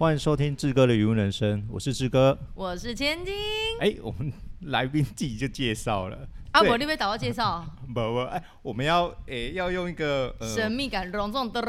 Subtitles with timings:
[0.00, 3.34] 欢迎收听志哥的语文人生，我是志哥，我是千金。
[3.80, 6.26] 哎，我们来宾自己就介绍了。
[6.52, 7.62] 啊，我那边打个介绍。
[7.86, 11.60] 不不，哎，我们要哎要用一个、呃、神秘感隆重的。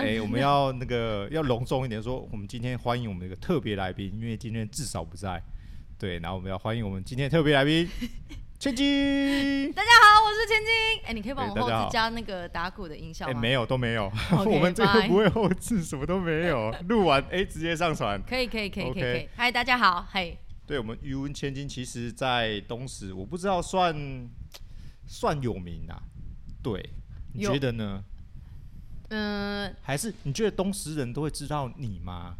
[0.00, 5.42] 哎，我们要那个要隆重一点说，我们今天欢迎我们一个特别来宾，因为今天至少不在。
[5.98, 7.86] 对，然后我们要欢迎我们今天特别来宾。
[8.58, 11.04] 千金， 大家好，我是千金。
[11.04, 13.32] 哎，你可以帮我后置加那个打鼓的音效吗？
[13.36, 14.10] 哎，没有，都没有。
[14.30, 16.74] Okay, 我们这个不会后置，什么都没有。
[16.88, 18.20] 录完，哎，直接上传。
[18.22, 19.28] 可以，可以，可以可以，可以。
[19.36, 20.38] 嗨，大家好，嘿。
[20.66, 23.94] 对我们余文千金，其实在东石，我不知道算
[25.06, 26.00] 算有名啊。
[26.62, 26.82] 对，
[27.34, 28.02] 你觉得呢？
[29.10, 32.36] 嗯、呃，还是你觉得东石人都会知道你吗？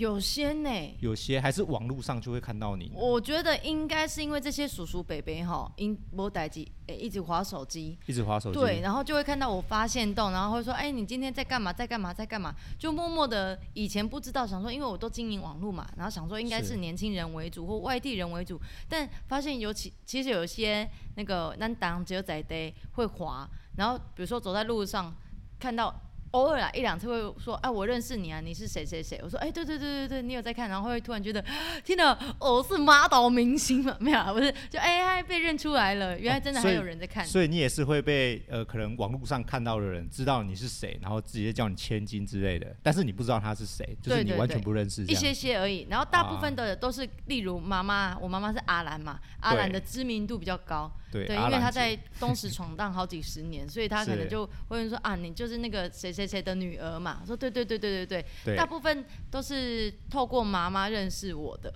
[0.00, 2.90] 有些呢，有些还是网络上就会看到你。
[2.94, 11.70] 我觉得应该是因为这些叔叔伯伯哈，因无代志，诶，一直划手机，一直划手机，对，然后就会看到我发现动，然后会说，哎，你今天在干嘛？
[11.70, 12.14] 在干嘛？
[12.14, 12.54] 在干嘛？
[12.78, 25.14] 就默默的，以前不知道，想说，因为我都经营网络嘛，然后想说应该是年轻人为主或外地人为主，但发现尤其其实有些那个那当只有在地会滑，然后比如说走在路上
[25.58, 25.94] 看到。
[26.32, 29.18] 偶尔啊，一两次会说，哎、啊，我认识你啊，你是谁谁谁？
[29.22, 31.44] 我说，哎，对对对对对，你有在看，然后会突然觉得，
[31.84, 33.96] 天哪，我是马岛明星嘛？
[33.98, 37.24] 没有，不是，就哎，哎，被认出来了，原来真的还有人在看。
[37.24, 45.02] 哦、所以，所以你也是会被呃，可能网络上看到的人知道你是谁，然后直接叫你千金之类的，但是你不知道他是谁，就是你完全不认识。
[45.04, 50.90] 一些些而已，然后大部分的都是，例如妈妈，我妈妈是阿兰嘛，阿兰的知名度比较高。
[51.10, 57.22] 对，对，因为她在东石闯荡好几十年，所以她可能 就会说啊，你就是那个谁谁谁谁的女儿嘛。
[57.26, 61.72] 说对对对对对对，大部分都是透过妈妈认识我的。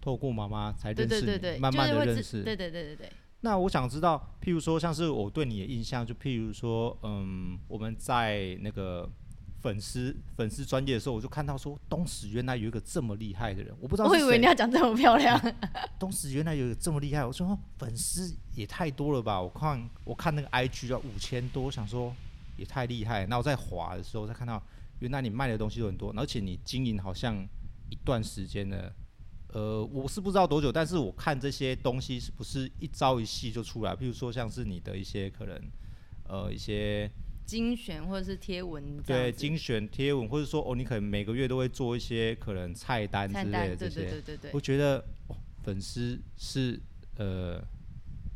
[0.00, 2.42] 透过妈妈才认识你，对对对对，慢慢的认识。
[2.42, 3.12] 对对对对对。
[3.42, 9.08] 那我想知道，譬如说，像是我对你的印象，就譬如说，嗯，我们在那个。
[9.62, 14.08] 粉丝粉丝专业的时候，我就看到说东石原来有一个这么厉害的人，我不知道。
[14.08, 15.38] 我以为你要讲这么漂亮。
[16.00, 19.38] 东石原来有一个这么厉害，我说粉丝也太多了吧？
[19.38, 22.10] 我看我看那个 IG 要五千多，我想说
[22.60, 23.26] 也太厉害。
[23.26, 24.62] 那我在滑的时候，才看到
[24.98, 27.34] 原来你卖的东西都很多，而且你经营好像
[27.88, 28.92] 一段时间了。
[29.54, 33.96] 呃，我是不知道多久，但是我看这些东西是不是一朝一夕就出来？
[33.96, 35.60] 譬如说像是你的一些可能，
[36.28, 37.10] 呃，一些。
[37.46, 44.02] 精选或者是贴文，对，精选贴文，或者说哦，你可能每个月都会做一些可能菜单之类的这些。
[44.02, 44.50] 对对对对对。
[44.54, 46.80] 我觉得、哦、粉丝是
[47.16, 47.60] 呃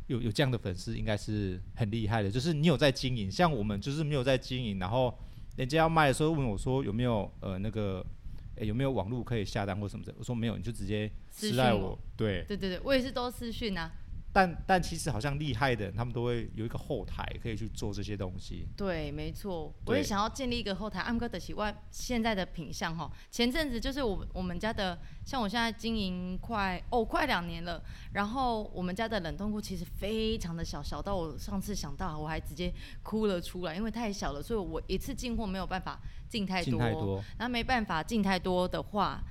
[0.07, 2.29] 有有这样的粉丝，应该是很厉害的。
[2.29, 5.17] 就是你有在经营，像我们就是没有在经营，然后
[5.57, 8.05] 人家要卖的时候问我说有没有呃那个
[8.55, 11.99] 诶有没有网络可以下单或什么的，我说没有，你就直接私赖我，我。
[12.15, 13.91] 对对对对，我也是都私讯啊。
[14.35, 18.67] 但但其实好像厉害的人，他们都会有一个后台可以去做这些东西。
[18.75, 20.99] 对，没错，我也想要建立一个后台。
[20.99, 27.81] 安哥的喜外现在的品相哈，前阵子就是我我们家的，像我现在经营快哦快两年了，
[28.11, 35.97] 然后我们家的冷冻库其实非常的小，小到我上次想到我还直接哭了出来，因为太小了，所以我一次进货没有办法
[36.27, 39.23] 进太多，进太多，然后没办法进太多的话。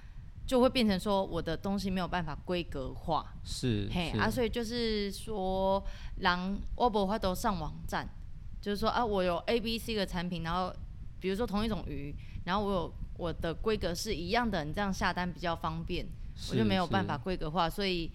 [0.47, 5.82] 就会变成说我的东西没有办法规格化，是，嘿啊，所以就是说，
[6.21, 8.06] 让我不法都上网站，
[8.60, 10.71] 就是说啊，我有 A、B、C 的产品，然后
[11.19, 16.06] 比如说同一种鱼，然后我有我的规格是一样的，你这样下单比较方便，
[16.50, 18.11] 我就没有办法规格化，所以，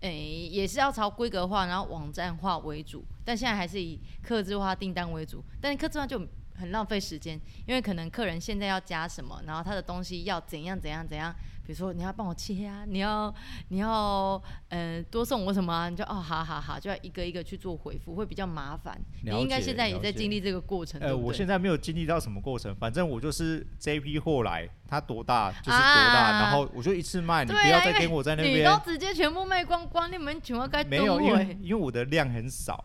[0.00, 0.14] 诶，
[0.50, 6.20] 也是要朝规格化，然后网站化为主，但现在还是以客制化订单为主，但是客制化就
[6.54, 11.34] 很浪费时间，因为可能客人现在要加什么，然后他的东西要怎样怎样怎样。
[11.64, 13.32] 比如说你要帮我切啊，你要
[13.68, 15.88] 你要嗯、呃、多送我什么啊？
[15.88, 19.00] 你就哦好好好，就要一个一个去做回复，会比较麻烦。
[19.22, 21.00] 你应该现在也在经历这个过程。
[21.00, 28.60] 呃，我现在没有经历到什么过程，反正我就是这一批货来，它多大就是多大，啊，然后我就一次卖，你不要再跟我在那边。
[28.60, 32.84] 你都直接全部卖光光，你们全部该没有，因为因为我的量很少，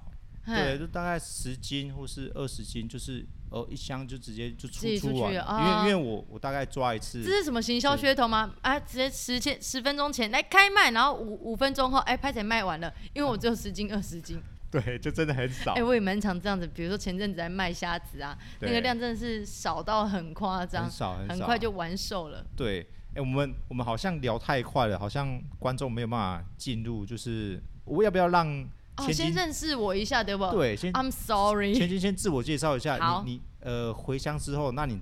[0.56, 3.26] 对，就大概十斤或是二十斤，就是。
[3.50, 7.24] 呃，一箱就直接就出出完，因为、哦、因为我我大概抓一次。
[7.24, 8.54] 这是什么行销噱头吗？
[8.62, 14.38] 啊，直接十千十分钟前来开卖，然后五五分钟后，哎，拍起来卖完了，因为我只有十斤二十斤。
[14.70, 15.72] 对，就真的很少。
[15.76, 22.46] 哎，我也蛮常这样子，比如说前阵子在卖虾子啊，那个量真的是少到很夸张，很少很少，很快就完售了。
[22.54, 22.86] 对，
[23.16, 28.68] 哎，我们我们好像聊太快了，好像观众没有办法进入，就是我要不要让？
[28.98, 30.50] 哦，先认识我一下，对不？
[30.52, 30.92] 对，先。
[30.94, 31.74] I'm sorry。
[31.74, 35.00] 千金先自我介绍一下，你你呃回乡之后，那你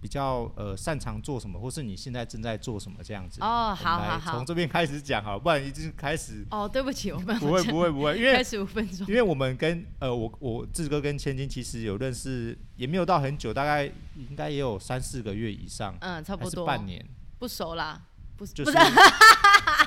[0.00, 3.40] 比较呃擅长做什么，或是你现在正在做什么这样子。
[3.40, 6.44] 哦，好好好，从这边开始讲好，不然已经开始。
[6.50, 9.06] 哦，对不起，我们不会不会不会，因为 开始五分钟。
[9.06, 13.84] 因为我们跟呃我我志哥跟千金其实有认识，也没有到很久，大概
[14.16, 15.94] 应该也有三四个月以上。
[16.00, 16.66] 嗯，差不多。
[16.66, 17.04] 半年。
[17.38, 18.00] 不熟啦，
[18.36, 18.72] 不就是。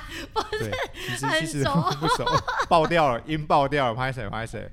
[0.32, 1.64] 不是对，其实其实
[2.00, 2.24] 不熟，
[2.68, 4.70] 爆掉了，音爆掉了，拍谁拍谁，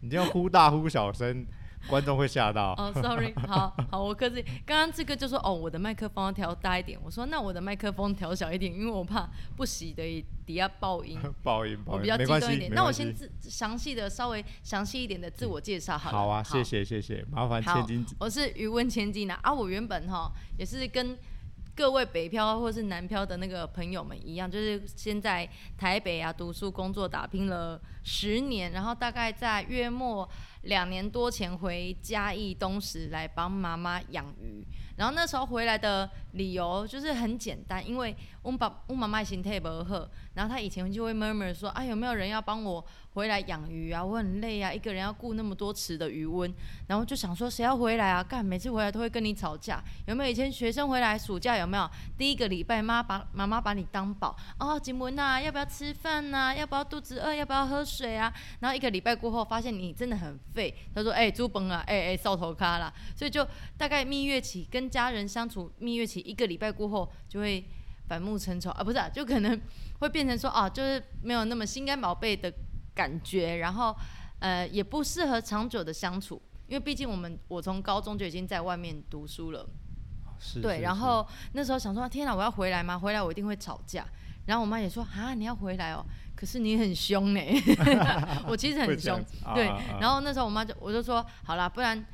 [0.00, 1.46] 你这样忽大忽小声。
[1.88, 2.74] 观众会吓到。
[2.76, 4.44] 哦、oh,，sorry，好好，我克制。
[4.64, 6.98] 刚刚这个就说，哦，我的麦克风要调大一点。
[7.00, 10.02] 我说，那我的麦克风调小一点，因为我怕不洗的
[10.44, 11.16] 底下爆音。
[11.44, 12.74] 爆音，爆音，我比较激动一点。
[12.74, 16.18] 那我先自详细的稍微详细一点的自我介绍好了。
[16.18, 18.04] 好啊，谢谢谢谢，麻烦千金。
[18.18, 21.16] 我是余温千金啊，啊，我原本哈也是跟
[21.76, 25.46] 各位北漂或是南漂的那个朋友们一样，就是先在
[25.76, 30.28] 台北啊读书、工作、打拼了十年，然后大概在月末。
[30.66, 34.66] 两年多前回嘉义东石来帮妈妈养鱼，
[34.96, 42.84] 然后那时候回来的理由就是很简单，因为我们爸我妈妈心态不好，然后她以前就会 murmur 说啊，有没有人要帮我
[43.14, 44.04] 回来养鱼啊？
[44.04, 46.52] 我很累啊，一个人要顾那么多池的鱼温，
[46.88, 48.22] 然后就想说谁要回来啊？
[48.22, 50.30] 干，每次回来都会跟你吵架，有没有？
[50.30, 51.88] 以前学生回来暑假有没有？
[52.18, 56.54] 第一个礼拜妈把妈妈把你当宝哦，景文呐，要不要吃饭呐？
[56.54, 57.34] 要不要肚子饿？
[57.34, 58.32] 要不要喝水啊？
[58.60, 67.64] 然后一个礼拜过后发现你真的很废，他说哎，猪崩啊，哎哎，扫头咖啦，所以就大概蜜月期跟家人相处蜜月期一个礼拜过后就会
[68.08, 69.60] 反目成仇啊，不是啊，就可能
[70.00, 72.52] 会变成说啊，就是没有那么心肝宝贝的。
[72.96, 73.94] 感觉，然后，
[74.38, 79.68] 呃，也不适合长久的相处，因为毕竟我们我从高中就已经在外面读书了，
[80.38, 82.98] 是，对，然后那时候想说，天哪，我要回来吗？
[82.98, 84.02] 回来我一定会吵架。
[84.46, 86.02] 然后我妈也说，啊，你要回来哦，
[86.36, 87.40] 可是你很凶 呢，
[88.46, 89.20] 我其实很凶，
[89.54, 89.66] 对。
[89.98, 92.04] 然后那时候我妈就我就说，好啦，不然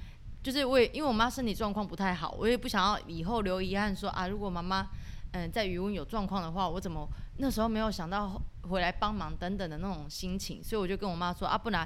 [0.42, 4.86] 就是我也因为我妈身体状况不太好，我也不想要以后留遗憾说啊，如果妈妈
[5.32, 7.06] 嗯在余温有状况的话，我怎么
[7.38, 8.40] 那时候没有想到。
[8.70, 11.84] 回来帮忙等等的那种心情，所以我就跟我妈说啊，不然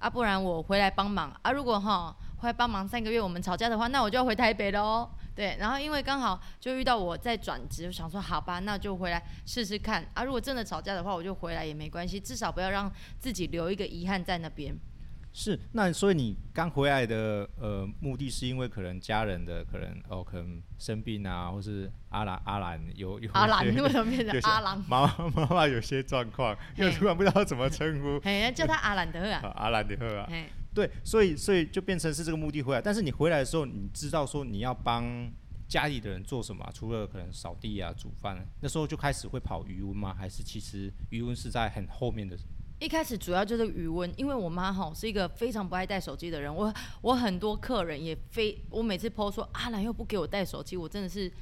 [0.00, 1.52] 啊，不然我回来帮忙啊。
[1.52, 5.08] 如果哈回来帮忙三个月，我们吵架的话，那我就要回台北喽。
[5.36, 10.24] 对，然后因为刚好就遇到我在转职，我想说好吧，那就回来试试看啊。
[10.24, 14.74] 如果真的吵架的话，我就回来也没关系，至少不要让自己留一个遗憾在那边。
[15.38, 24.82] 是，那所以你刚回来的呃目的是因为可能家人的可能哦可能生病啊，或是阿兰阿兰有有阿兰为什么变成 阿兰？
[24.88, 30.26] 妈妈妈妈有些状况，又突然不知道怎么称呼，哎，叫他阿兰德啊，阿兰德啊，
[30.76, 32.82] 对，所以所以就变成是这个目的回来。
[32.82, 35.32] 但是你回来的时候，你知道说你要帮
[35.66, 36.70] 家里的人做什么？
[36.74, 40.12] 除了可能扫地啊、煮饭，那时候就开始会跑余温吗？
[40.12, 42.36] 还是其实余温是在很后面的？
[42.78, 46.54] 一开始主要就是余温，因为我妈哈是一个非常不爱带手机的人。
[46.54, 46.70] 我
[47.00, 51.32] 我很多客人也非我每次 po 说阿兰又不给我带手机，我真的是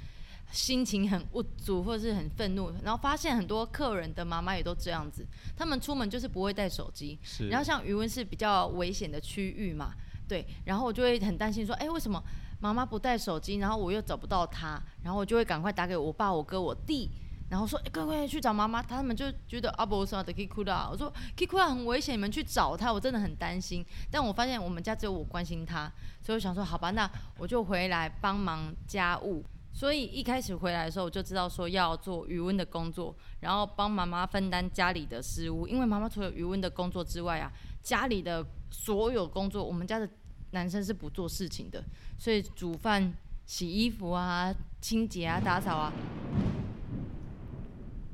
[0.55, 2.73] 心情很无助或者是很愤怒。
[2.83, 7.19] 然后发现很多客人的妈妈也都这样子，他们出门就是不会带手机。
[7.51, 9.93] 然后像余温是比较危险的区域嘛，
[10.29, 10.47] 对。
[10.65, 12.23] 然后我就会很担心说，哎，为什么
[12.61, 13.57] 妈妈不带手机？
[13.57, 17.11] 然后我又找不到她，然后我就会赶快打给我爸、我哥、我弟。
[17.51, 18.83] 然后说，哎，快快去找妈妈！
[18.83, 20.75] 他们就觉得阿伯说的可以哭的。
[20.91, 23.85] 我说，可以哭很危险，你们去找他，我真的很担心。
[24.11, 25.93] 但我发现我们家只有我关心他，
[26.23, 29.45] 所以我想说，好吧，那我就回来帮忙家务。
[29.75, 35.67] 所以一开始回来的时候，我就知道说要做余温的工作，然后帮妈妈分担家里的事务。
[35.67, 37.51] 因为妈妈除了余温的工作之外啊，
[37.83, 40.09] 家里的所有工作，我们家的
[40.53, 41.83] 男生是不做事情的，
[42.17, 43.13] 所以煮饭、
[43.47, 45.93] 洗衣服啊、清洁啊、打扫啊。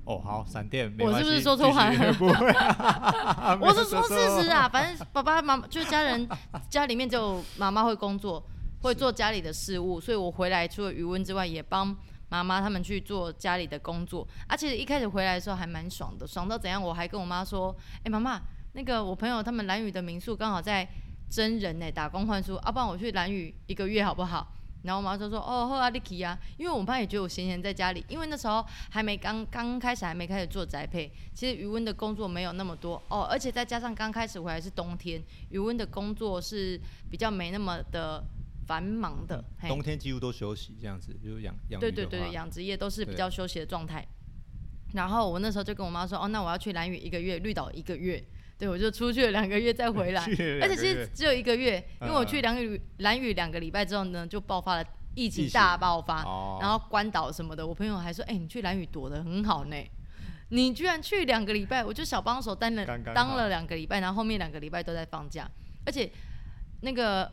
[0.06, 1.94] 哦，好，闪电，我是不是说错话了？
[3.60, 6.26] 我是说事实啊，反正爸爸妈妈就是家人，
[6.70, 8.42] 家里面只有妈妈会工作，
[8.82, 11.94] 会做家里的事务，所以我回来除了余温之外，也帮
[12.28, 14.26] 妈妈他们去做家里的工作。
[14.48, 16.82] 而、啊、且一开始回来的时候还蛮爽的，爽到怎样？
[16.82, 18.40] 我还跟我妈说：“哎、欸，妈妈，
[18.72, 20.88] 那个我朋友他们兰屿的民宿刚好在
[21.28, 31.12] 真人呢，打工换宿，要、啊、不然我去兰屿一个月好不好？”然后我妈就说：“哦，好啊，你去啊。”因为我爸也觉得我闲闲在家里，因为那时候还没刚刚开始，还没开始做宅配。
[31.34, 38.24] 其实余温的工作没有那么多哦，而且再加上刚开始回来是冬天，余温的工作是比较没那么的
[38.70, 39.44] 繁忙的。
[39.62, 41.80] 嗯、冬天几乎都休息，这样子就养养。
[41.80, 44.06] 对对对，养殖业都是比较休息的状态。
[44.92, 48.24] 然后我那时候就跟我妈说：“哦，那我要去蓝屿一个月，绿岛一个月。
[48.56, 50.22] ”对，我就出去了两个月再回来，
[50.62, 54.84] 而且其实只有一个月，因为我去蓝屿蓝屿两个礼拜之后呢，就爆发了
[55.16, 56.18] 疫情大爆发，
[56.60, 59.76] 然后关岛什么的，我朋友还说，哎、欸，你去蓝屿躲得很好呢，
[60.50, 65.50] 你居然去两个礼拜，我就小帮手当了当了两个礼拜，然后后面两个礼拜都在放假，
[65.86, 66.10] 而且
[66.82, 67.30] 那个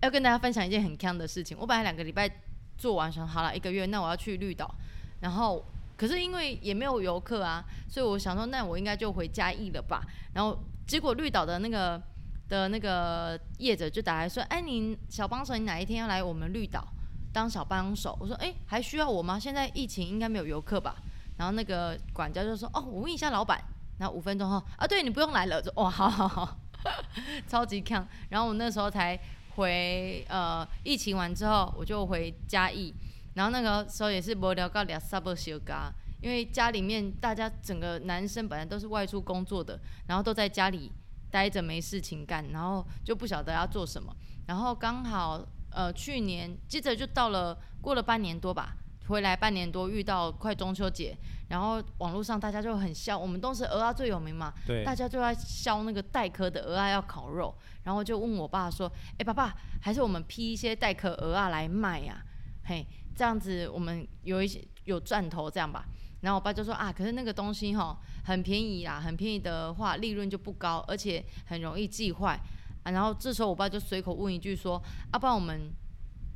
[0.00, 2.30] 要跟大家分享一件很锵的事情，我本来两个礼拜
[2.76, 4.74] 做完想好了一个月，那我要去绿岛，
[5.20, 5.64] 然后
[5.96, 10.02] 可是因为也没有游客啊，所以我想说，那我应该就回嘉义了吧。
[10.34, 12.00] 然后结果绿岛的那个
[12.48, 16.86] 的那个业者就打来说，哎，你小帮手，你哪一天要来我们绿岛
[17.32, 18.16] 当小帮手？
[18.20, 19.38] 我说，哎，还需要我吗？
[19.38, 20.96] 现在疫情应该没有游客吧？
[21.36, 23.62] 然后那个管家就说，哦，我问一下老板。
[23.98, 26.56] 然后五分钟后，啊，对你不用来了，就哇，好好好，
[27.46, 28.08] 超级强。
[28.30, 29.14] 然后我那时候才
[29.56, 32.94] 回，呃，疫情完之后我就回嘉义，
[33.34, 40.90] 然后那个时候也是无聊到俩沙不休嘎，因为家里面大家整个男生本来都是外出工作的，然后都在家里
[41.30, 44.14] 待着没事情干，然后就不晓得要做什么。
[44.46, 48.76] 然后刚好呃去年接着就到了过了半年多吧。
[49.06, 51.16] 回来半年多，遇到快中秋节，
[51.50, 57.52] 然后网络上大家就很笑，我们都是鹅啊最有名嘛，对，大家就在笑那个带壳的鹅啊要烤肉，
[57.82, 59.52] 然后就问我爸说：“哎，爸爸，
[59.82, 62.22] 还是我们批一些带壳鹅啊来卖呀？
[62.64, 65.84] 嘿，这样子我们有一些有赚头这样吧。”
[66.22, 72.40] 然后我爸就说：“啊，可是那个东西哈很便宜啦，很便宜的话利润就不高，而且很容易寄坏
[72.84, 74.80] 啊。”然后这时候我爸就随口问一句说
[75.10, 75.72] ：“啊，不然我们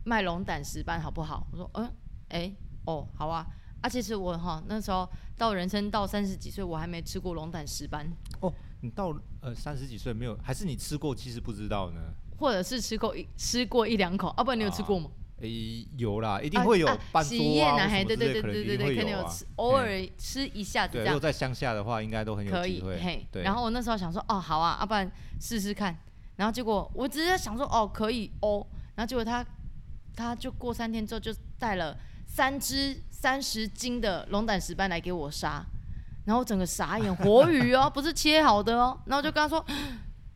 [0.05, 1.93] 卖龙胆石斑好不好？”我说：“嗯，
[2.31, 2.53] 哎。”
[2.87, 3.47] 哦，好啊，
[3.85, 8.11] 啊，其实我哈那时候到人生到三十几岁，我还没吃过龙胆石斑。
[8.41, 8.51] 哦，
[8.81, 10.35] 你到呃三十几岁没有？
[10.43, 12.01] 还是你吃过，其实不知道呢？
[12.39, 14.29] 或者是吃过一吃过一两口？
[14.29, 15.11] 啊，不然你有吃过吗？
[15.43, 19.87] 诶、啊，有啦，一定会有半桌啊，啊什么之类，对对对对对，肯定有吃，偶尔
[20.17, 21.13] 吃一下子这样。
[21.13, 22.99] 如果在乡下的话，应该都很有机会。
[22.99, 23.43] 嘿，对。
[23.43, 25.95] 然后我那时候想说，哦，好啊，要、啊、不然试试看。
[26.37, 28.67] 然后结果我只是想说，哦，可以哦。
[28.95, 29.45] 然后结果他
[30.17, 31.95] 他就过三天之后就带了。
[32.35, 35.65] 三只三十斤的龙胆石斑来给我杀，
[36.25, 39.65] 然后整个傻眼，活鱼哦，不是切好的哦，然后就跟他说：“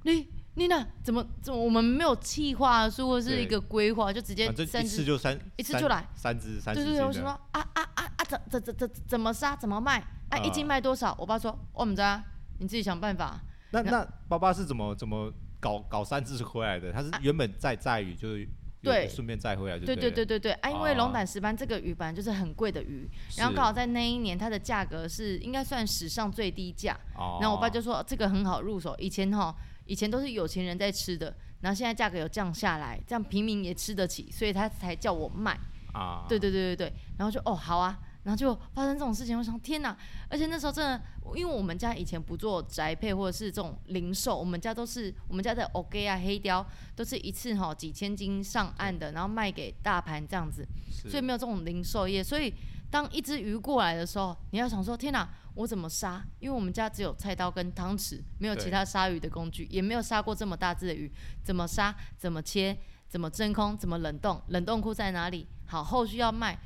[0.07, 0.87] 你你呢？
[1.03, 9.57] 怎么怎么我们没有计划书或是一个规划，就直接三只就三一次就来三只三只。”对对对，我说啊啊啊啊，怎怎怎怎怎么杀？
[9.57, 9.99] 怎么卖？
[10.29, 11.13] 啊，一斤卖多少？
[11.19, 12.23] 我爸说：“我们家
[12.61, 13.41] 你自己想办法。”
[13.73, 16.93] 那那爸爸是怎么怎么搞搞三只回来的？
[16.93, 18.49] 他是原本在在于就是。
[18.81, 19.97] 对，顺便再回来就对。
[19.97, 26.97] 对对对对对，啊，因为龙胆石斑这个鱼本来就是很贵的鱼，然后刚好在那一年它的价格是应该算史上最低价。
[27.17, 27.39] 哦。
[27.41, 29.55] 然后我爸就说这个很好入手，以前哈
[29.87, 35.59] 以前都是有钱人在吃的，然后现在价格有降下来，这样平民也吃得起，所以他才叫我卖。
[35.93, 36.25] 啊。
[36.29, 37.99] 对对对对对，然后就哦好啊。
[38.29, 39.97] 然后就发生这种事情，我想天哪！
[40.29, 41.03] 而且那时候真的，
[41.35, 46.63] 因为我们家以前不做宅配或者是这种零售，我们家都是我们家的 OK 啊黑雕
[46.95, 50.63] 都是一次哈几千斤上岸的，然后卖给大盘这样子，
[51.09, 52.23] 所以没有这种零售业。
[52.23, 52.53] 所以
[52.91, 56.23] 当一只鱼过来的时候，你要想说天哪，我怎么杀？
[56.39, 61.11] 因为我们家只有菜刀跟汤匙，没有其他杀鱼的工具，也没有杀过这么大只的鱼，
[61.43, 61.97] 怎么杀？
[62.19, 62.77] 怎么切？
[63.09, 63.75] 怎么真空？
[63.75, 64.39] 怎么冷冻？
[64.49, 65.47] 冷冻库在哪里？
[65.65, 66.59] 好，后续要卖。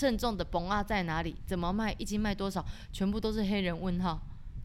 [0.00, 1.36] 称重的崩啊在哪里？
[1.44, 1.94] 怎么卖？
[1.98, 2.64] 一斤卖多少？
[2.90, 4.18] 全部都是黑人问号。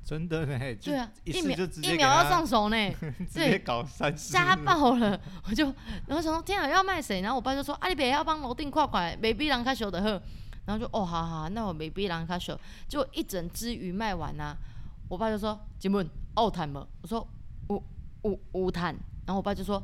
[0.06, 0.58] 真的呢？
[0.82, 2.78] 对啊，一秒一秒要上手呢，
[3.28, 5.20] 直接搞三十，瞎爆了。
[5.50, 5.66] 我就
[6.08, 7.20] 然后想说，天啊，要卖谁？
[7.22, 10.22] 然后我爸就说，阿里别要帮楼顶跨款，没必然开修的喝。
[10.66, 12.58] 然后就哦，好好，那我没必然开修。
[12.88, 14.56] 就一整只鱼卖完啊，
[15.10, 16.88] 我爸就说，金文奥坦吗？
[17.02, 17.28] 我说
[17.70, 17.84] 五
[18.24, 18.96] 五五坦。
[19.26, 19.84] 然后我爸就说，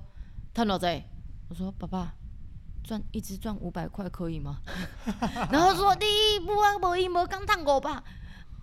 [0.53, 1.03] 坦老仔。
[1.49, 2.13] 我说爸爸。
[2.83, 4.59] 赚一直赚五百块可以吗？
[5.51, 6.05] 然后说你
[6.45, 8.03] 不啊无伊无刚谈过吧？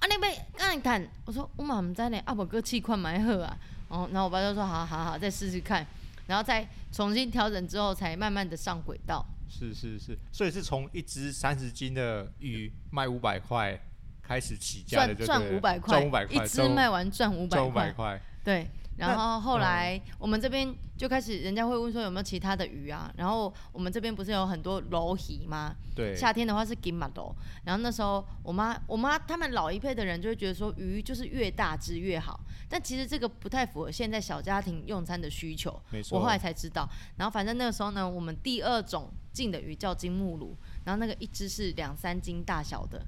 [0.01, 0.19] 啊你要
[0.57, 1.09] 刚来谈？
[1.25, 3.57] 我说我嘛唔知呢，啊无哥气款买好啊。
[3.89, 5.87] 哦，然后我爸就说好好好，再试试看，
[6.27, 9.25] 然后再重新调整之后，才慢慢的上轨道。
[9.49, 13.81] 是是是，所以是从一只三十斤的鱼卖五百块
[14.23, 18.69] 开始起价的，赚五百块，赚五百块，一只卖完赚五百块，对。
[18.99, 23.11] 然后后来我们这边就开始，人家会问说有没有其他的鱼啊？
[23.17, 25.75] 然后我们这边不是有很多鲈鱼吗？
[25.95, 26.17] 对。
[26.17, 27.35] 夏天的话是金马鲈。
[27.65, 35.81] 然后那时候我妈我妈他们老一辈的人就会觉得说鱼就是越大只越好，但其实这个不太符合现在小家庭用餐的需求。
[35.91, 36.19] 没错。
[36.19, 36.89] 我后来才知道。
[37.17, 43.01] 然后反正那个时候呢，我们第二种进的鱼叫金目鲈，然后那个一只是两三斤大小的。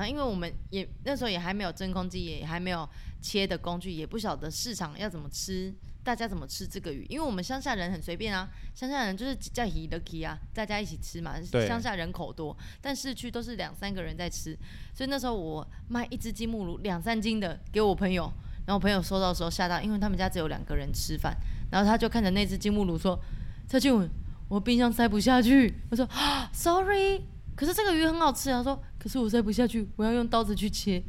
[0.00, 2.88] 然后因为我们也那时候也还没有真空机，也还没有。
[3.22, 5.70] 切的工具也不晓得市场要怎么吃，
[6.02, 7.04] 大家怎么吃这个鱼？
[7.10, 11.34] 因为我们乡下人很随便啊，乡下人就是叫鱼的鱼啊，大家一起吃嘛。
[11.68, 14.58] 乡下人口多，但市区都是两三个人在吃，
[14.94, 18.32] 所以那时候我卖一只金目鲈两三斤的给我朋友，
[18.64, 21.36] 然后我朋友收到的时候吓到，因为他们家只有两个人吃饭，
[21.70, 23.20] 然后他就看着那只金目鲈说
[23.68, 24.08] ：“蔡俊文，
[24.48, 27.20] 我冰箱塞不下去。”我说啊：“Sorry，
[27.60, 31.02] 可是这个鱼很好吃啊。”他说：“可是我塞不下去，我要用刀子去切。”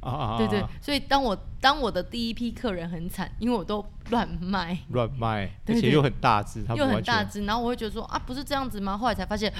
[0.00, 8.96] 啊，对对，所以当我当我的第一批客人很惨，因为我都乱卖，乱卖，而且又很大只，又很大只，然后我会觉得说啊，不是这样子吗？
[8.96, 9.52] 后来才发现，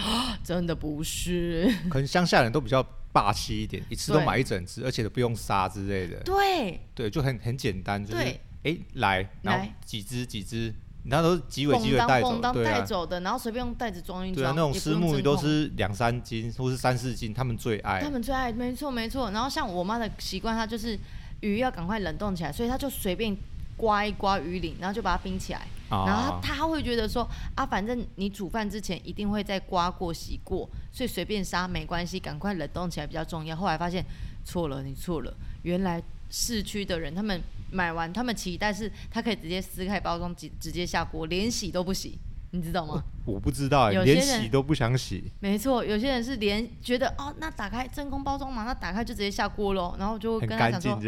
[0.42, 1.70] 真的不是。
[1.92, 2.82] 可能乡下人都比较
[3.12, 6.18] 霸气一点，一次都买一整只，而且都不用杀之类的。
[6.20, 8.22] 对对，就很很简单，就是
[8.62, 10.74] 哎来，然后几只几只。
[11.04, 14.42] 那都是几尾几尾带走，当带走的，然后随便用袋子装一装。
[14.42, 18.02] 对啊，那种虱目鱼都是两三斤或是三四斤，他们最爱。
[18.02, 19.30] 他们最爱，没错没错。
[19.30, 20.98] 然后像我妈的习惯，她就是
[21.40, 23.34] 鱼要赶快冷冻起来，所以她就随便
[23.76, 25.60] 刮一刮鱼鳞，然后就把它冰起来。
[25.88, 33.56] 啊、然后她会觉得说啊，反正你煮饭之前一定会再刮过洗过，所以随便杀没关系，赶快冷冻起来比较重要。
[33.56, 34.04] 后来发现
[34.44, 37.40] 错了，你错了，原来市区的人他们。
[37.70, 42.18] 买完，他们期待是他可以直接撕开包装，直直接下锅，连洗都不洗，
[42.50, 43.02] 你知道吗？
[43.24, 45.30] 我，我不知道，连洗都不想洗。
[45.40, 51.00] 没错，有些人是连觉得哦，那打开真空包装嘛，那打开就直接下锅喽，然后就会跟他讲说，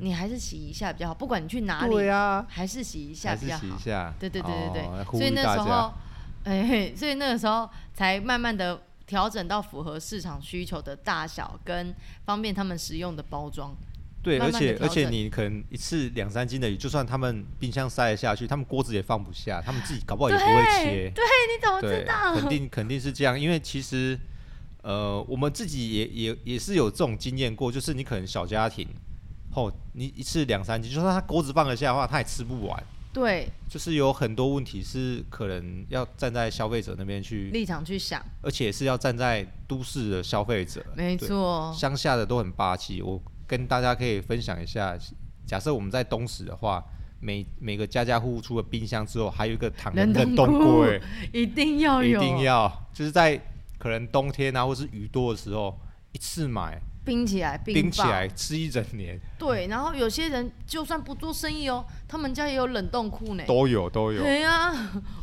[0.00, 3.60] 你还是洗一下比较好，不管你去哪里，对啊，还是洗一下比较好。
[3.60, 5.92] 洗一下，对对对对对，哦、所以那时候，
[6.44, 13.74] 哎， 所以那个时候才慢慢的调整到符合市场需求的大小跟方便他们使用的包装。
[14.22, 21.10] 对，而且而且你可能一次两三斤的鱼，就算他们冰箱塞得下去，他们锅子也放不下，他们自己搞不好也不会切。
[21.12, 22.32] 对，你怎么知道？
[22.38, 24.16] 肯定肯定是这样，因为其实，
[24.82, 28.86] 呃，我们自己也也也是有这种经验过，就是你可能小家庭，
[29.50, 32.80] 后、哦、你一次两三斤，就算他锅子放得下的话，他也吃不完。
[33.12, 40.80] 对，就是有很多问题是可能要站在消费者那边去立场去想，而且是要站在都市的消费者。
[40.96, 43.02] 没错，乡下的都很霸气。
[43.02, 43.20] 我。
[43.46, 44.96] 跟大家可以分享一下，
[45.46, 46.84] 假设我们在东石的话，
[47.20, 51.00] 每每个家家户户除了冰箱之后，还有一个糖冷冻柜，
[51.32, 53.40] 一定要有，一定要，就是在
[53.78, 55.78] 可能冬天啊，或是雨多的时候，
[56.12, 59.18] 一次买冰起来，冰起来吃一整年。
[59.38, 64.22] 对，然后有些人就算不做生意哦，他们家也有冷冻库呢，都有都有。
[64.22, 64.72] 对啊，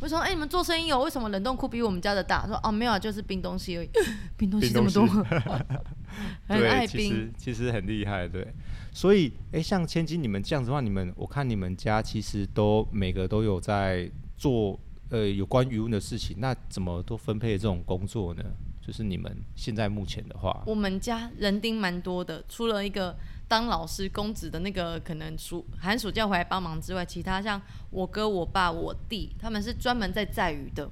[0.01, 2.45] 我说哎，你们做生意哦，为什么冷冻库比我们家的大？
[2.48, 3.89] 说哦，没有啊，就是冰东西而已，
[4.36, 5.07] 冰东西这么多。
[6.50, 8.45] 对，其实其实很厉害，对。
[8.91, 14.77] 所以，哎，像千金你们这样子的话，你们我看你们家其实都每个都有在做
[15.12, 18.43] 呃有关鱼塭的事情，那怎么都分配这种工作呢？
[18.89, 23.15] 就是你们现在目前的话，我们家人丁蛮多的，除了一个
[23.48, 30.89] 当老师公职的那个可能暑寒暑假回来帮忙之外，其他像我哥、我爸、我弟，他们是专门在载鱼的。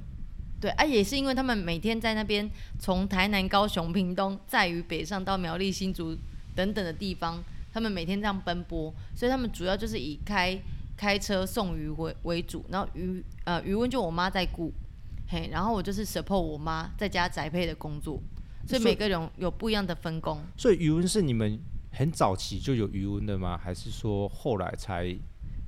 [0.62, 6.16] 对啊，也是因为他们每天在那边从台南、高雄、屏东载鱼北上到苗栗、新竹
[6.54, 10.56] 等等的地方，他们每天这样奔波，所以他们主要就是以开
[10.96, 14.72] 开车送鱼为为主，然后鱼呃鱼塭就我妈在顾，
[15.28, 18.22] 嘿，然后我就是 support 我妈在家宅配的工作，
[18.68, 20.42] 所以每个人有不一样的分工。
[20.56, 21.60] 所以余温是你们
[21.92, 23.58] 很早期就有余温的吗？
[23.58, 25.06] 还是说后来才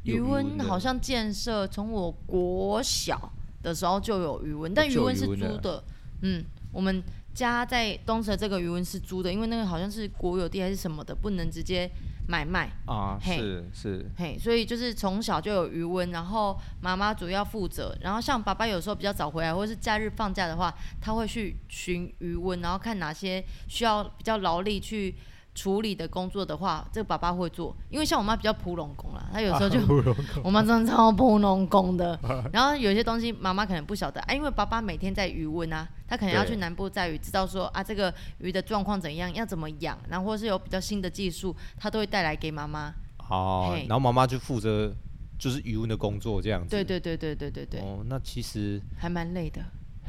[0.03, 0.41] 有鱼塭？
[0.41, 3.31] 鱼塭好像建设从我国小。
[3.61, 5.83] 的时候就有余温，但余温是租的。
[6.21, 6.41] 嗯，
[6.71, 11.91] 我们家在东石这个余温是租的，因为那个好像是国有地还是什么的，不能直接
[12.29, 12.69] 买卖。
[12.85, 14.09] 啊，是是。
[14.15, 25.15] 嘿，所以就是从小就有余温，然后妈妈主要负责，然后像爸爸有时候比较早回来，或者是假日放假的话，他会去寻余温，然后看哪些需要比较劳力去。
[25.55, 32.19] 处理的工作的话，这个爸爸会做，因为像我妈比较普龙工啦，她有时候就，啊、我妈真的超普龙工的。
[32.51, 42.93] 然后有些东西妈妈可能不晓得，哎、啊，因为爸爸每天在渔温啊，他可能要去南部在鱼，知道说啊这个鱼的状况怎样，要怎么养，然后或是有比较新的技术，他都会带来给妈妈。
[43.29, 44.93] 哦，然后妈妈就负责
[45.37, 46.69] 就是渔温的工作这样子。
[46.69, 47.79] 对对对对对对对。
[47.81, 49.61] 哦，那其实还蛮累的。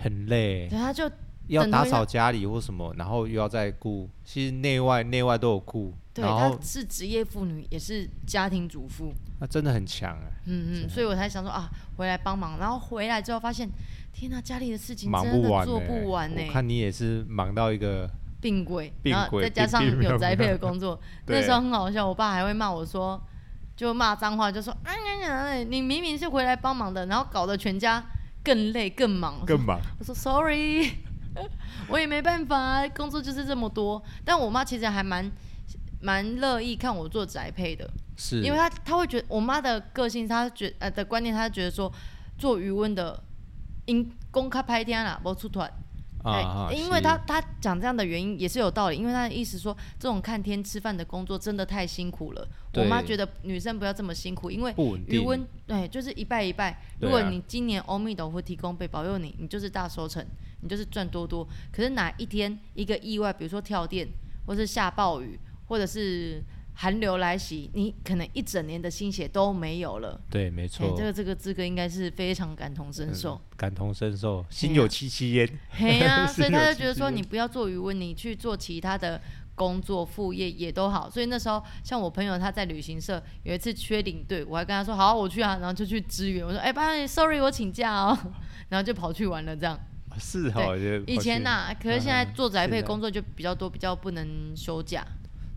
[0.03, 0.67] 很累。
[0.69, 1.11] 对，他就。
[1.51, 5.93] 要打扫家里或什么，然后又要再顾，其实内外内外都有顾。
[6.15, 9.13] 对，她是职业妇女，也是家庭主妇。
[9.41, 10.33] 那真的很强哎。
[10.47, 13.69] 嗯嗯，所以我才想说啊，回来帮忙，然后回来之后发现，
[14.13, 16.43] 天哪，家里的事情真的做不完呢。
[16.47, 18.09] 我看你也是忙到一个
[18.41, 23.21] 病鬼，然后再加上有宅配的工作， 那时候很好笑，我爸还会骂我说，
[23.77, 28.05] 就骂脏话，就说哎呀呀，你明明是回来帮忙的，然后搞得全家
[28.45, 29.45] 更累更忙。
[29.47, 29.81] 更忙。
[29.99, 30.91] 我说 sorry。
[31.89, 34.03] 我也没办法啊，工作就是这么多。
[34.25, 35.31] 但我妈其实还蛮
[36.01, 41.93] 蛮乐意看我做宅配的，是因为她她会觉得我妈的个性，她觉呃的观念，她觉得说
[42.39, 43.23] 做余温的
[43.87, 45.71] 因公开拍天啦，不出团。
[46.23, 52.47] 啊，因为他他讲这样的原因也是有道理，因为他的意思说这种看天吃饭的工作真的太辛苦了。
[52.75, 54.75] 我妈觉得女生不要这么辛苦，因为
[55.07, 56.81] 余温对就是一拜一拜。
[57.01, 60.25] 如果你今年欧米斗会提供被保佑你，你就是大收成，
[60.61, 61.47] 你就是赚多多。
[61.73, 64.07] 可是哪一天一个意外，比如说跳电，
[64.47, 66.43] 或是下暴雨，或者是
[66.83, 70.19] 寒流来袭，你可能一整年的心血都没有了。
[70.31, 70.95] 对，没错。
[70.97, 73.35] 这个这个资格应该是非常感同身受。
[73.35, 75.47] 嗯、感同身受，心有戚戚焉。
[75.69, 79.21] 嘿呀、 啊，所以他就觉得说，你不要做渔塭，你去做其他的
[79.55, 81.11] 工作副业也都好。
[81.11, 86.43] 所以那时候，像我朋友他在旅行社有一次缺领队，我还跟他说好，我去啊，然后就去支援。
[86.43, 88.19] 我说哎，爸，sorry，我请假哦，
[88.71, 89.79] 然后就跑去玩了这样。
[90.19, 90.75] 是哈，
[91.07, 95.07] 以前呐、啊，可是现在做宅配工作就比较多，比较不能休假。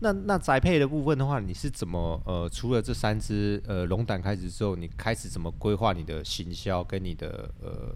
[0.00, 7.94] 那那宅配的部分的话，你是怎么呃，除了这三只呃龙胆开始之后，你开始怎么规划你的行销跟你的呃，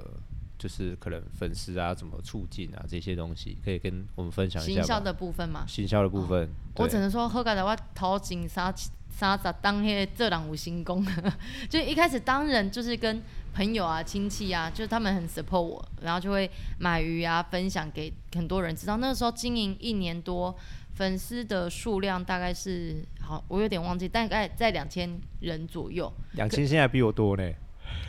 [0.56, 4.72] 就是可能粉丝啊怎么促进啊这些东西，可以跟我们分享一下。
[4.74, 5.64] 行销的部分嘛。
[5.66, 8.72] 行销的部分，哦、我只能说，好佳在我头前三
[9.10, 11.04] 三十当迄个做人有成功，
[11.68, 13.20] 就一开始当人就是跟
[13.52, 18.96] 朋友啊亲戚啊，就是他们很 support 我，然后就会买鱼啊分享给很多人知道。
[18.96, 20.56] 那个时候经营一年多。
[20.98, 25.08] 粉丝的数量大概是好，我有点忘记，大概在两千
[25.38, 26.12] 人左右。
[26.32, 27.52] 两千现在比我多呢。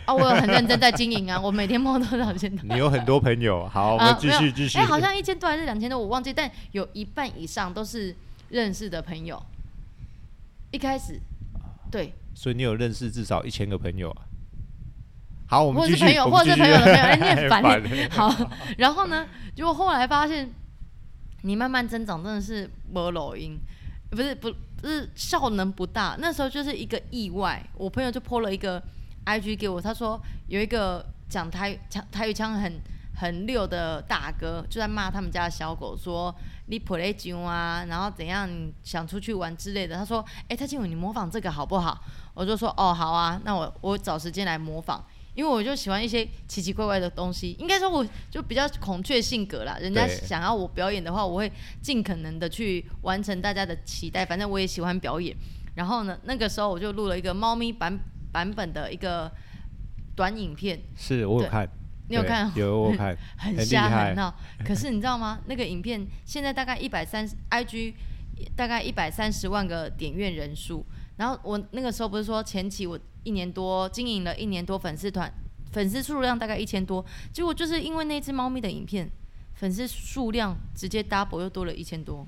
[0.05, 2.51] 啊，我有很认真在经营啊，我每天摸多少钱？
[2.63, 4.79] 你有很多朋友，好，我们继续继续。
[4.79, 8.15] 哎、欸，好像一千多还是两千多，我忘记，但有一半以上都是
[8.49, 9.39] 认识的朋友。
[10.71, 11.19] 一开始，
[11.91, 12.15] 对。
[12.33, 14.25] 所以你有认识至少一千个朋友啊？
[15.47, 16.05] 好，我们继续。
[16.05, 18.09] 或是朋友，或是朋友的朋友，哎，你很 烦。
[18.09, 18.49] 好，
[18.79, 19.27] 然后呢？
[19.53, 20.49] 结果后来发现。
[21.41, 23.57] 你慢慢增长真的是没路用，
[24.09, 26.15] 不是不是效能不大。
[26.19, 28.81] 那时候就是一个意外，我朋友就泼了一个
[29.25, 32.79] IG 给我，他说有一个讲台讲台语腔很
[33.15, 36.33] 很溜的大哥，就在骂他们家的小狗，说
[36.67, 38.49] 你 play 啊，然后怎样
[38.83, 39.95] 想出去玩之类的。
[39.95, 42.01] 他说，哎、欸，蔡静文，你模仿这个好不好？
[42.33, 45.03] 我就说，哦，好啊，那我我找时间来模仿。
[45.39, 49.77] 因为我就喜欢一些奇奇怪怪的东西，应该说我就比较孔雀性格啦。
[49.79, 51.49] 人家想要我表演的话，我会
[51.81, 54.25] 尽可能的去完成大家的期待。
[54.25, 55.33] 反正我也喜欢表演。
[55.75, 57.97] 然后呢，那个时候我就录了一个猫咪版
[58.33, 59.31] 版本的一个
[60.13, 60.77] 短影片。
[60.97, 61.69] 是我有看，
[62.09, 62.51] 你有看？
[62.57, 64.35] 有我看，很瞎很闹。
[64.67, 65.39] 可是你知道吗？
[65.45, 67.93] 那个影片现在大概一百三十，IG
[68.57, 70.85] 大概一百三十万个点阅人数。
[71.19, 75.29] 然后我那个时候不是说前期我一年多经营了一年多粉丝团，
[75.73, 79.11] 粉丝数量大概一千多，结果就是因为那只猫咪的影片，
[79.55, 82.25] 粉丝数量直接 double 又多了一千多，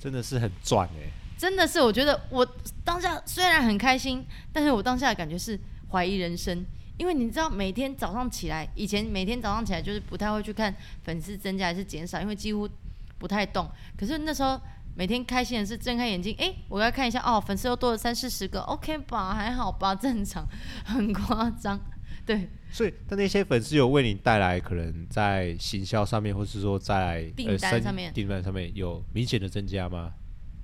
[0.00, 1.12] 真的是很赚哎、欸！
[1.38, 2.44] 真的是，我觉得我
[2.84, 5.56] 当下虽然很开心，但是我当下的感觉是
[5.92, 12.68] 怀疑人生，因为你知道每天早上起来，以前每天早上起来就是不太会去看粉丝增加还是减少，因为几乎
[13.16, 14.60] 不太动，可是那时候。
[14.98, 20.44] 每天开心的是睁开眼睛，哎、欸，我要看一下哦，粉丝又多了三四十个，OK 吧，还好吧， 正常，
[20.84, 21.80] 很夸张，
[22.26, 22.50] 对。
[22.72, 30.10] 所以，但那些粉丝有为你带来可能在行销上面，或是说在订单上面，订单上面有明显的增加吗？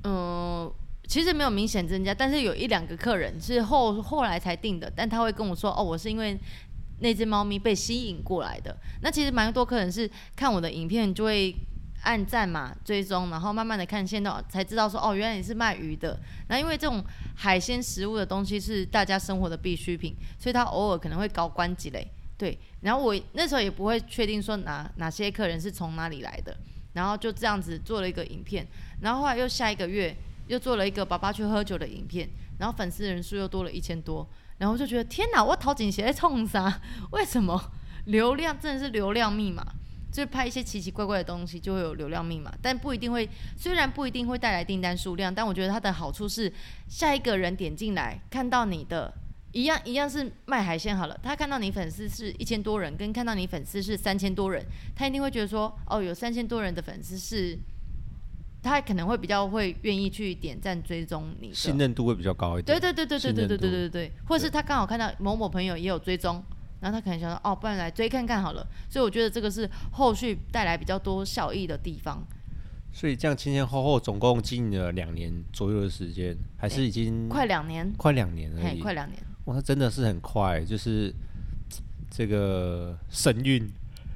[0.02, 0.74] 嗯、呃，
[1.06, 6.36] 其实没有明显增加，但是有一两个客人是后后来才订的，但他会跟我说，哦，我是因为
[6.98, 8.76] 那只猫咪被吸引过来的。
[9.00, 11.54] 那其实蛮多客人是看我的影片就会。
[12.04, 16.18] 按赞嘛，追踪，然后慢慢的看线到，才知道说哦，原来你是卖鱼的。
[16.48, 22.06] 那因为这种海鲜食物的东西是大家生活的必需品，所以他偶尔可能会高关几类。
[22.36, 26.56] 对，然后我那时候也不会确定说哪哪些客人是从哪里来的，
[26.92, 28.66] 然后就这样子做了一个影片，
[29.00, 30.14] 然后后来又下一个月
[30.48, 36.80] 又做了一个爸爸去喝酒的影片，然后粉丝人数又多了一千多，然后就觉得天哪，我头前是在冲啥？
[37.12, 37.72] 为什么
[38.06, 39.64] 流量真的是流量密码？
[40.14, 46.50] 就拍一些奇奇怪怪的东西，就会有流量密码，但不一定会，虽然不一定会带来订单数量，但我觉得它的好处是，
[46.86, 49.12] 下一个人点进来看到你的，
[49.50, 57.58] 一样一样是卖海鲜好了，他看到你粉丝是一千多人，跟看到你粉丝是三千多人，他一定会觉得说，哦，有三千多人的粉丝是，
[58.62, 62.78] 他可能会比较会愿意去点赞追踪你，信任度会比较高一点。
[62.78, 66.40] 对对对对对对对对对对，或者是他刚好看到某某朋友也有追踪。
[66.84, 68.66] 然后他可能想说，哦，不然来追看看好了。
[68.90, 72.22] 所以我觉得这个是后续带来比较多效益的地方。
[72.92, 79.18] 所以这样前前后后总共经营了两年左右的时间，还是已经快两年，快两年而已，快两年。
[79.46, 81.10] 哇，那真的是很快，就是
[82.10, 83.66] 这个神韵，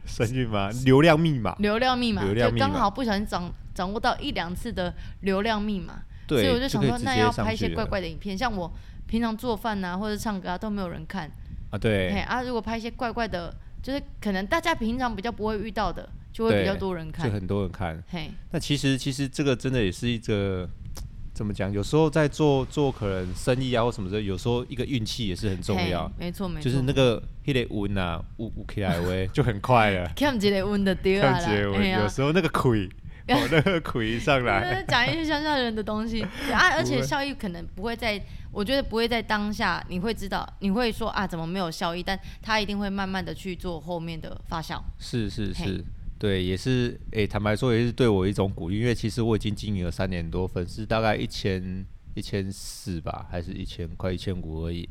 [0.05, 0.71] 神韵吗？
[0.85, 6.03] 流量密码，流量密码，流量密码，就刚好不小心掌掌握到一两次的流量密码。
[6.29, 8.71] 所以我就想说，那要拍一些怪怪的影片，像我
[9.07, 11.31] 平常做饭啊或者唱歌啊都没有人看。
[11.71, 18.03] 啊，对，啊，如果拍一些怪怪的，就是可能大家平常比较不会遇到的，就会比较多人看，就很多人看。
[18.09, 20.69] 嘿，那其实其实这个真的也是一个
[21.35, 21.71] 怎么讲？
[21.71, 26.11] 有时候在做做可能生意啊或什么的，有时候一个运气也是很重要。
[26.19, 30.11] 没错没错，就是那个那个运啊，乌乌起来喂就很快了。
[30.17, 32.89] 看几个运的掉了，有时候那个亏
[33.37, 38.19] 我那个亏上来，讲一些乡下人的东西 啊，而且效益可能不会在，
[38.51, 42.03] 我觉得不会在当下，你会知道，你会说啊，怎么没有效益？
[42.03, 44.81] 但他一定会慢慢的去做后面的发酵。
[44.99, 45.85] 是是是，
[46.19, 54.89] 对，也是，哎、欸，坦白说也是对我一种鼓励，因为其实我已经经营了三年多，粉丝大概一千一千四吧，还是一千快一千五而已。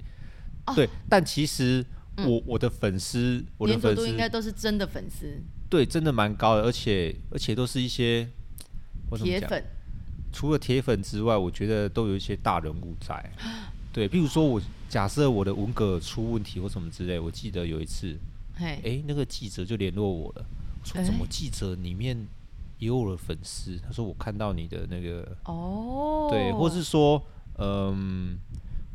[0.67, 1.83] 哦、对，但其实
[2.17, 5.41] 我、嗯、我的粉丝，我的粉丝应该都是真的粉丝。
[5.69, 8.27] 对，真的蛮高的，而且而且都是一些
[9.15, 9.63] 铁粉。
[10.31, 13.31] 除了铁粉之外，我觉得都有一些大人物在。
[13.91, 18.15] 对，比如说我假设我的文革出问题或什么之类，我记得有一次，
[18.59, 20.45] 哎、欸，那个记者就联络我了，
[20.81, 22.15] 我说怎么记者里面
[22.77, 23.79] 也有我的粉丝？
[23.83, 27.21] 他说我看到你的那个哦，对，或是说
[27.57, 28.37] 嗯，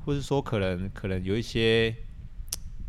[0.05, 1.93] 或是说可能可能有一些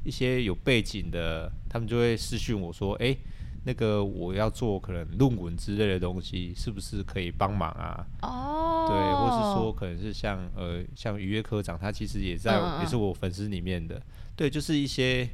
[0.03, 3.17] 一些有背景的，他们就会私讯我说，哎、欸。
[3.65, 8.05] 那个我要做可能论文之类的东西，是不是可以帮忙啊？
[8.21, 14.01] 哦，对，或是说可能是像呃像于越科长，他其实也在嗯嗯也是我粉丝里面的，
[14.35, 15.27] 对，就是一些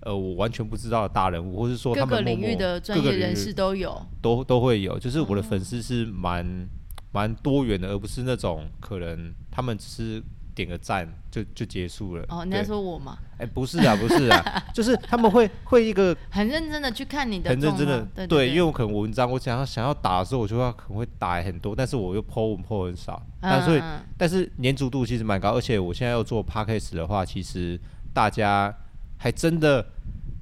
[0.00, 6.44] 呃我完全不知道的大人物，或是说他们领域的专业人士都有，都都会有，就是我的粉丝是蛮
[7.12, 10.22] 蛮、嗯、多元的，而不是那种可能他们只是。
[10.54, 12.24] 点个赞就就结束了。
[12.28, 13.18] 哦，你在说我吗？
[13.38, 23.82] 哎、欸，不是啊， 不是啊，就是他们会会一个 很认真的去看你的，很认真的，对，因为我可能文章我想要想要打的时候，我就要可能会打很多，但是我又 po 文 po 很少，嗯、但所以
[24.16, 27.80] 但是粘着度其实蛮高，而且我现在要做 podcast 的话，其实
[28.12, 28.74] 大家
[29.16, 29.84] 还真的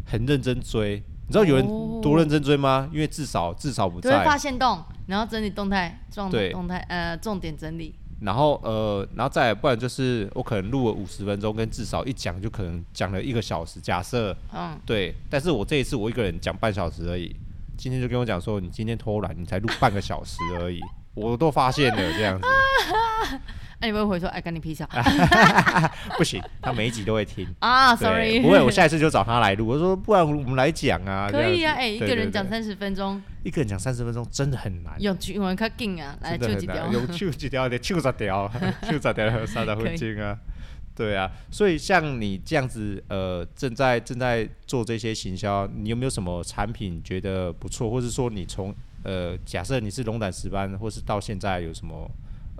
[0.04, 1.66] 很认真追，你知道有人
[2.02, 2.88] 多认真追吗？
[2.92, 7.94] 因为至少至少不在，会发现动，然后整理动态，状动态呃重点整理。
[8.20, 13.80] 然后呃，然后再不然就是我可能录了五十分钟，跟至少一讲就可能讲了一个小时。
[13.80, 17.34] 假设，嗯，对，但是我这一次我一个人讲半小时而已。
[17.78, 20.80] 今天就跟我讲说，你今天偷懒，你才录半个小时而已，
[21.14, 22.46] 我都发现了这样子。
[23.80, 24.86] 那、 啊、你会不会说，哎，干你屁事？
[26.18, 27.96] 不行，他每一集都会听 啊。
[27.96, 29.66] Sorry，不会，我下一次就找他来录。
[29.66, 31.28] 我说，不然我们来讲啊。
[31.30, 35.00] 可以啊，哎，一个人讲三十分钟，一个人讲三十分钟真的很难。
[35.00, 38.50] 用英文较劲啊，来抽几条，用抽几条的抽十条，
[38.82, 40.36] 抽十条三十分钟啊。
[40.94, 52.10] 对啊，所以像你这样子，呃，正在正在做这些行销，你有没有什么产品觉得不错，或是说你从呃，假设你是龙胆石斑，或是到现在有什么？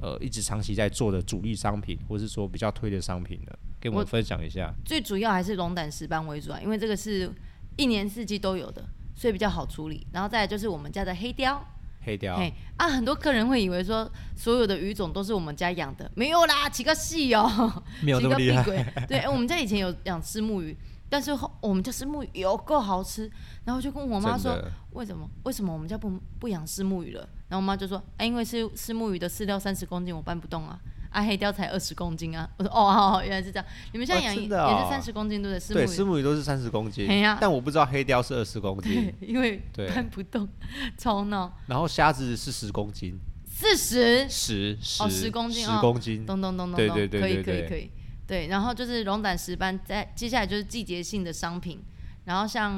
[0.02, 4.72] 呃，一直长期在做的主力商品，或是说比较推的商品呢，跟我们分享一下。
[4.82, 7.30] 最主要还是龙胆石斑为主啊，因为这个是
[7.76, 8.82] 一年四季都有的，
[9.14, 10.06] 所以比较好处理。
[10.10, 11.62] 然后再来就是我们家的黑雕，
[12.00, 18.64] 黑雕，嘿啊，很多客人会以为说所有的鱼种都是我们家养的，没有啦，几个戏哦，没有那么厉害。
[19.06, 20.74] 对，我们家以前有养虱目鱼。
[21.10, 23.30] 但是后我们家虱目鱼有够好吃，
[23.64, 24.56] 然后就跟我妈说，
[24.92, 25.28] 为什么？
[25.42, 27.20] 为什么我们家不不养虱目鱼了？
[27.48, 30.78] 然后我妈就说，哎，因为是虱目鱼的饲料三十公斤我搬不动啊，
[31.10, 32.48] 啊黑雕才二十公斤啊。
[32.58, 35.74] 我说哦 原来是这样，你们现在养、也是三十公斤对不对？
[35.74, 36.22] 对，虱目鱼。
[36.22, 37.08] 都是三十公斤，
[37.40, 39.60] 但我不知道黑雕是二十公斤， 因为
[39.92, 40.48] 搬不动，
[40.96, 41.52] 超闹。
[41.66, 43.18] 然后虾子是十公斤，
[43.48, 44.28] 四十？
[44.28, 45.02] 十十。
[45.02, 47.90] 哦十公斤，十公斤，咚咚咚咚咚，对对对对对，可以可以可以。
[48.30, 51.82] 对，然后就是龙胆石斑，在接下来就是季节性的商品。
[52.24, 52.72] 然后像，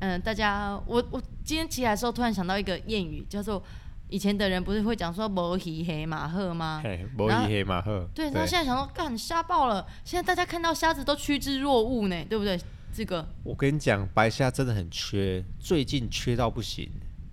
[0.00, 3.62] 嗯、呃，大家，我我今天起来的时候突然想到一个谚语，叫做
[4.10, 6.82] 以前的人不是会讲说“摩鱼黑马赫”吗？
[7.16, 8.06] 摩鱼黑马赫。
[8.14, 9.86] 对，然后现在想说，干瞎爆了！
[10.04, 12.60] 现在大家看到虾子都趋之若鹜呢，对不对？
[12.92, 13.26] 这个。
[13.42, 16.90] 我跟你讲，白虾真的很缺，最近缺到不行。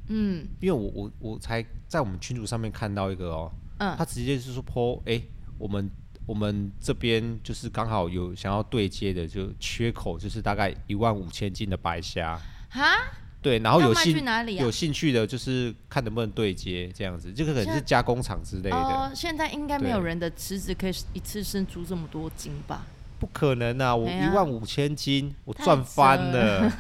[0.08, 0.48] 嗯。
[0.62, 5.22] 因为我我我才在我们群组上面看到一个哦，嗯，他直接就是说，po，哎，
[5.58, 5.92] 我们。
[6.26, 12.40] 我们这边就是刚好有想要对接的，就缺口就是大概一万五千斤的白虾。
[12.70, 12.84] 哈？
[13.42, 18.76] 对，然后有兴、啊、有兴趣的，就是看能不能对接这样子，这个可能是加工厂之类的。
[18.76, 22.86] 哦，现在应该没有人的池子可以一次生出这么多斤吧？
[23.18, 23.96] 不可能啊！
[23.96, 26.72] 我一万五千斤，啊、我赚翻了。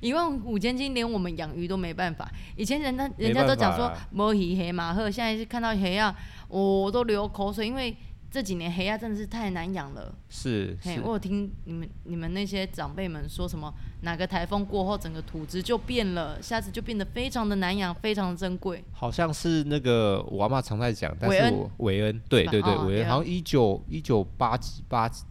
[0.00, 2.28] 一万五千斤， 连我们养鱼都没办法。
[2.56, 6.12] 以前人家人家都讲说摸鱼黑马赫，现在是看到黑啊，
[6.48, 7.96] 我都流口水，因为。
[8.30, 18.84] 这几年黑鸭真的是太难养了，是，嘿，我有听你们你们那些长辈们说什么，哪个台风过后，整个土质就变了，虾子就变得非常的难养，非常的珍贵。
[18.92, 25.24] 好像是那个我阿妈常在讲，但是我韦恩，恩，对对对，韦、哦、恩好像一九一九八几八几。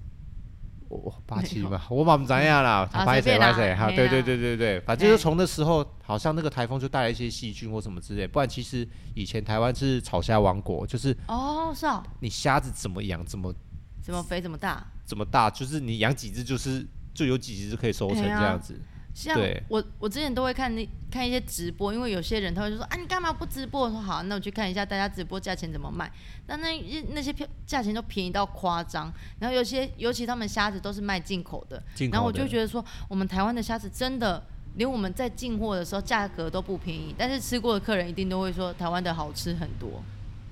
[0.89, 13.53] 我八七吧，我嘛不知道啦，拍谁拍谁哈，对对对对对，反正就从那时候，好像那个台风就带来一些细菌或什么之类，不然其实以前台湾是草虾王国，就是哦是哦，你虾子怎么养怎么
[14.01, 18.81] 怎么肥怎么大，怎么大，就是你养几只就是就有几只可以收成这样子。
[19.19, 23.81] 像我我之前都会看那看一些直播，因为有些人他会说啊，你干嘛不直播？
[23.81, 26.09] 我说好，那我去看一下大家直播价钱怎么卖。
[26.47, 34.41] 那那那些票价钱都便宜到夸张，然后有些尤其他们虾子都是卖进口的，进口的，然后我就觉得说，我们台湾的虾子真的
[34.75, 40.01] 连我们在进货的时候价格都不便宜，但是吃过的客人一定都会说台湾的好吃很多。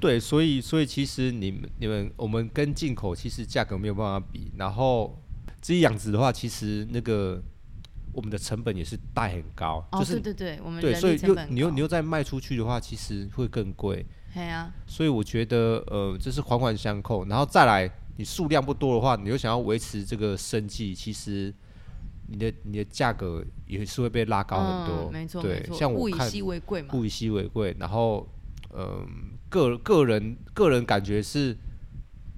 [0.02, 5.18] 对，所以所以其实你们你们我们跟进口其实价格没有办法比，然后
[5.62, 7.42] 自己养殖的话，其实那个。
[8.18, 14.04] 我们的成本也是带很高，哦、就是对对对，我们对，所以又你又你又再卖出去的话，其实会更贵。
[14.34, 21.54] 对啊，所以我觉得呃，这是环环相扣，然后再来，你数量不多的话，你又想要维持这个生计，其实
[22.28, 25.12] 你的你的价格也是会被拉高很多。
[25.12, 27.76] 嗯、没错，对，像我看，物以稀为贵嘛，物以稀为贵。
[27.80, 28.28] 然后，
[28.74, 29.08] 嗯、呃，
[29.48, 31.56] 个个人个人感觉是，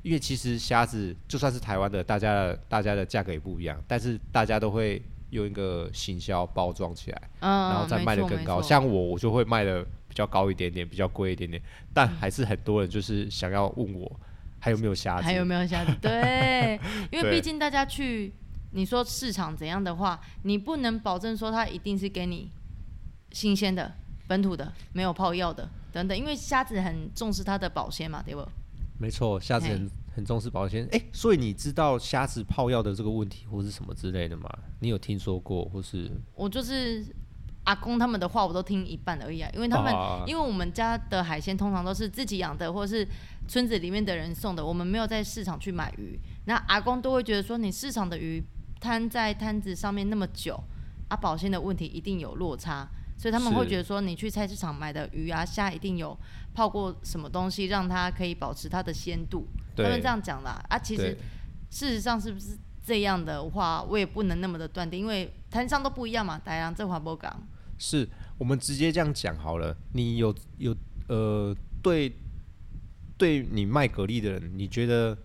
[0.04, 5.02] 因为其实虾子就算是台湾的，大家的大家的价格也不一样，但是大家都会。
[5.32, 8.62] 用一个行销包装起来，嗯，然后再卖的更高。
[8.62, 11.62] 像我，我就会卖的比较高一点点，比较贵一点点。
[11.94, 14.20] 但还是很多人就是想要问我
[14.60, 15.96] 还有没有虾子，还有没有虾子？
[16.02, 16.80] 对，
[17.12, 18.34] 因为毕竟大家去，
[18.72, 22.50] 你说市场怎样的话，你不能保证说它一定是给你
[23.32, 23.94] 新鲜的、
[24.28, 26.18] 本土的、没有泡药的等等。
[26.18, 28.44] 因为虾子很重视它的保鲜嘛，对不？
[28.98, 29.90] 没错，虾子很。
[30.20, 34.50] 很重视保鲜，哎、欸，所以你知道虾子泡药的这个问题或是什么之类的吗？
[34.82, 36.12] 你有听说过或是？
[36.36, 37.06] 我就是
[37.64, 43.08] 阿公他们的话，我都听一半而已啊，因为他们、啊、因为我们家的海鲜通常都是自己养的，或是
[43.48, 46.20] 村子里面的人送的，我们没有在市场去买鱼。
[46.46, 48.44] 那阿公都会觉得说，你市场的鱼
[48.82, 50.62] 摊在摊子上面那么久，
[51.08, 52.86] 啊，保鲜的问题一定有落差，
[53.18, 56.18] 所以他们会觉得说，你去菜市场买的鱼啊虾一定有
[56.54, 59.48] 泡过什么东西，让它可以保持它的鲜度。
[59.84, 61.18] 他们这样讲啦，啊，其实
[61.70, 66.40] 事实上是不是这样的话，我也不能那么的断定，因为摊商都不一样嘛。
[66.40, 67.42] 大洋这华波港。
[67.78, 69.76] 是我们直接这样讲好了。
[69.94, 70.76] 你有有
[71.08, 72.12] 呃，对，
[73.18, 75.18] 对你卖蛤蜊的人，你觉得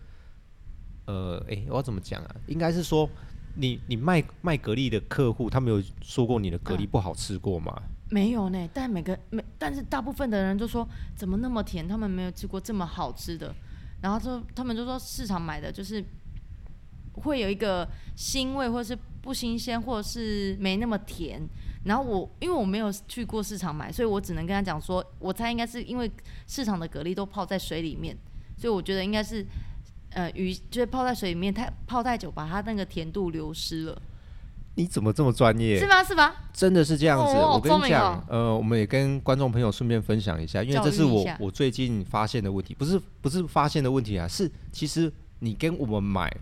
[1.07, 2.37] 呃，哎、欸，我要怎么讲啊？
[2.47, 3.09] 应该是说，
[3.57, 7.73] 你你卖卖蛤蜊的客户，他们有说过你的蛤蜊不好吃过吗？
[7.73, 13.53] 啊、没有呢，但每个每但是大部分的人都说怎么那么甜，他们没有吃过这么好吃的。
[14.05, 16.05] 然后就他们就说市场买的就是
[17.14, 21.40] 会有一个腥味，或是不新鲜，或是没那么甜。
[21.87, 26.11] 然后我因为我没有去过市场买，所以我只能跟他讲说，我猜应该是因为
[26.47, 28.14] 市场的蛤蜊都泡在水里面，
[28.59, 29.47] 所以我觉得应该是
[30.11, 34.03] 呃鱼就是泡在水里面太泡太久，把它那个甜度流失了。
[34.77, 35.79] 你怎么这么专业？
[35.79, 36.03] 是吗？
[36.03, 36.33] 是吗？
[36.53, 37.33] 真的是这样子。
[37.33, 46.35] 哦、我跟你讲，呃，我们也跟观众朋友顺便分享一下，因为这是我我最近发现的问题，不是不是发现的问题啊，是其实你跟我们买，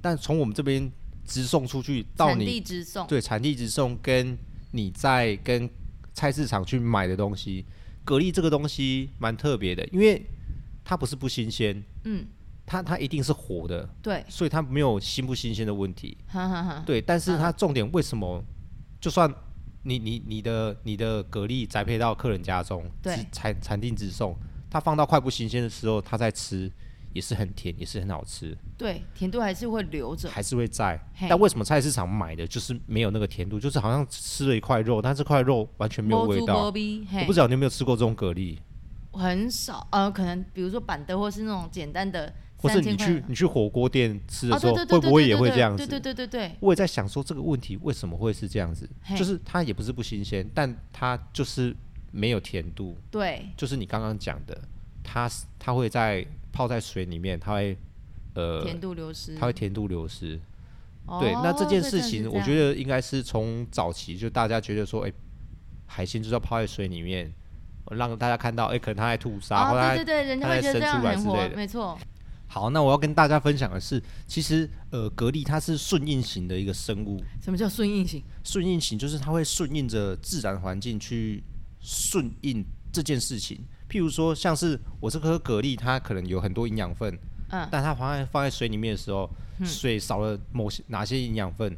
[0.00, 0.90] 但从我们这边
[1.26, 4.38] 直送出去到你产地直送，对，产地直送，跟
[4.70, 5.68] 你在跟
[6.12, 7.64] 菜市场去买的东西，
[8.04, 10.24] 蛤蜊这个东西蛮特别的，因为
[10.84, 12.26] 它不是不新鲜，嗯。
[12.64, 17.02] 它它一定是活的，对，所以它没有新不新鲜的问题，哈哈哈，对。
[17.02, 18.42] 但是它重点为什么？
[19.00, 19.28] 就算
[19.82, 24.34] 你你你的你的蛤蜊栽培到客人家中，对，产产地直送，
[24.70, 26.70] 它放到快不新鲜的时候，它再吃
[27.12, 28.56] 也是很甜，也是很好吃。
[28.78, 30.98] 对，甜度还是会留着，还是会在。
[31.28, 33.58] 但为什么菜市场买的就是没有那个甜度？
[33.58, 36.66] 就是好像吃了一块肉，但这块肉完全没有味道。
[36.66, 36.72] 我
[37.26, 38.56] 不知道你有没有吃过这种蛤蜊？
[39.12, 42.32] 很少，呃，可能比如说板凳，或是那种简单的。
[42.62, 45.84] 或是你去你去火锅店吃的时候，会不会也会这样子？
[45.84, 46.56] 对对对对对。
[46.60, 48.88] 我也在想说这个问题为什么会是这样子？
[49.16, 51.74] 就是它也不是不新鲜，但它就是
[52.12, 52.96] 没有甜度。
[53.10, 53.46] 对。
[53.56, 54.56] 就是你刚刚讲的，
[55.02, 57.76] 它它会在泡在水里面，它会
[58.34, 60.40] 呃甜度流失，它会甜度流失。
[61.20, 65.12] 对，那这件事情我觉得应该是从早期就大家觉得说，哎，
[65.84, 67.32] 海鲜就是要泡在水里面，
[67.90, 71.98] 让大家看到，哎，可能它在吐沙，或者它它在生出来之类的，没错。
[72.52, 77.18] 好，那我要跟大家分享的是，其实呃，蛤蜊它是顺应型的一个生物。
[77.40, 78.22] 什么叫顺应型？
[78.44, 81.42] 顺应型就是它会顺应着自然环境去
[81.80, 82.62] 顺应
[82.92, 83.58] 这件事情。
[83.88, 91.74] 譬如说，像是我这颗蛤蜊，它可能有很多营养分，嗯，但它放在放在水里面的时候，嗯、水少了某些哪些营养分，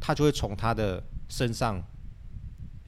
[0.00, 1.80] 它就会从它的身上，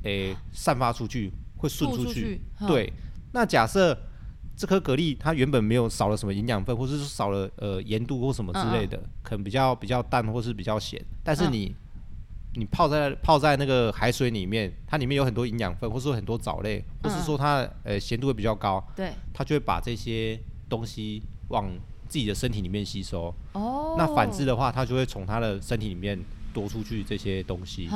[0.03, 2.40] 诶、欸，散发出去，会顺出去。
[2.59, 2.92] 出去对，
[3.33, 3.96] 那假设。
[4.59, 11.01] 这颗蛤蜊它原本没有少了什么营养分，或者是少了呃盐度或什么之类的，嗯嗯可能比较比较淡或是比较咸。
[11.23, 20.37] 但是你、嗯、你泡在泡在那个海水里面，它里面有很多营养分，或是说很多藻类，或是说它呃咸度会比较高，对，它就会把这些
[20.68, 21.70] 东西往
[22.09, 23.33] 自己的身体里面吸收。
[23.53, 26.18] 哦，那反之的话，它就会从它的身体里面
[26.53, 27.87] 夺出去这些东西，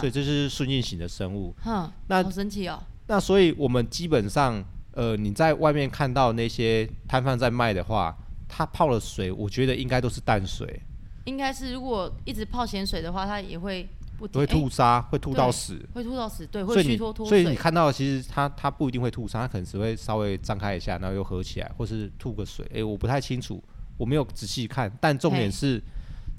[0.00, 1.54] 所以这是顺应型的生物。
[1.62, 2.82] 哼，那好神奇哦。
[3.08, 4.64] 那所以我们基本上，
[4.96, 8.16] 呃，你在外面看到那些摊贩在卖的话，
[8.48, 10.80] 他泡了水，我觉得应该都是淡水。
[11.26, 13.86] 应该是，如果一直泡咸水的话，它也会
[14.16, 17.42] 不会吐沙，欸、会吐到死，会吐到死，对，会虚脱脱水。
[17.42, 22.64] 所以你看到，其实它它不一定会吐沙，它可能只会稍微张开一下，然后又合起来，或是吐个水。
[22.70, 23.62] 哎、欸，我不太清楚，
[23.98, 24.90] 我没有仔细看。
[24.98, 25.82] 但重点是，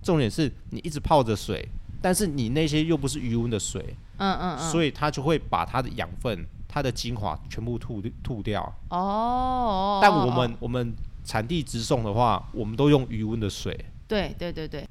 [0.01, 1.64] 重点是你一直泡着水，
[2.01, 6.43] 但是你那些又不是余温的水，嗯嗯嗯，所以它就会把它的养分、
[6.78, 8.62] 它的精华全部吐吐掉。
[8.90, 13.86] 哦，但我们我们产地直送的话，我们都用余温的水。
[14.08, 14.88] 对对对对，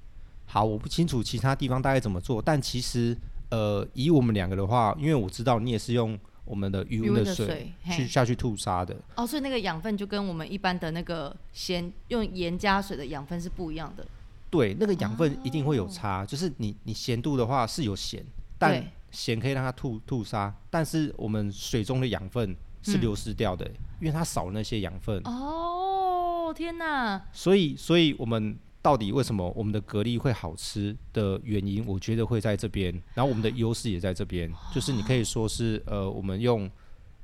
[0.47, 3.17] 好，我不清楚其他地方大概怎么做，但其实
[3.51, 8.97] 呃，以我们两个的话，因为我知道你也是用我们的余温的水去下去吐沙的。
[9.15, 14.05] 哦，所以那个养分就跟我们一般的那个咸用盐加水的养分是不一样的。
[14.51, 18.25] 对，那个养分一定会有差，哦、就是你你咸度的话是有咸，
[18.59, 18.85] 但
[19.17, 25.21] 咸可以让它吐吐沙，但是我们水中的养分是流失掉的，嗯、因为它少了那些养分。
[25.25, 27.25] 哦，天哪！
[27.33, 28.59] 所以，所以我们。
[28.83, 32.93] 到底为什么我们的蛤蜊会好吃的原因，我觉得会在这边。
[33.15, 36.71] 然后我们的优势也在这边，就是你可以说是呃，我们用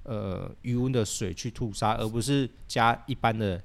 [0.03, 3.63] 呃余温的水去吐沙，而不是加一般的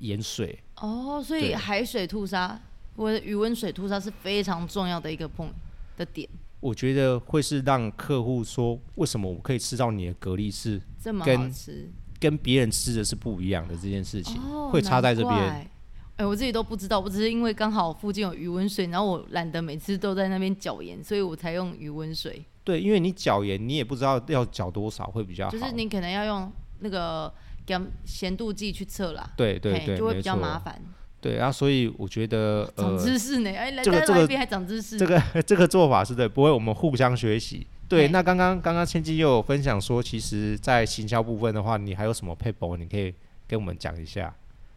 [0.00, 0.58] 盐水。
[0.82, 2.60] 哦，所以海水吐沙
[2.94, 5.48] 我的余温水吐沙是非常重要的一个 point
[5.96, 6.28] 的点。
[6.60, 15.34] 我觉得会是让客户说，为什么我可以吃到你的蛤蜊是这么好吃，跟别人吃的是不一样的这件事情，哦、会差在这边。
[15.34, 15.70] 哎、
[16.18, 22.44] 欸，我自己都不知道，我只是因为刚好附近有余温水，然后我懒得每次都在那边搅盐，所以我才用余温水。
[22.62, 25.50] 对，因为你搅盐，你也不知道要搅多少会比较好。
[25.50, 27.32] 就是你可能要用那个
[27.66, 29.32] 咸咸度计去测啦。
[29.34, 30.78] 对对对，就会比较麻烦。
[31.20, 34.96] 对啊，所以我觉得长知识呢，哎、呃，这个这个还长知识。
[34.96, 37.66] 这个 这个做法是对，不会，我们互相学习。
[37.88, 43.14] 对，那刚刚刚刚千金又有分享说，其实，在行销部分的话，你还有什么撇步，你可以
[43.46, 44.34] 跟我们讲一下。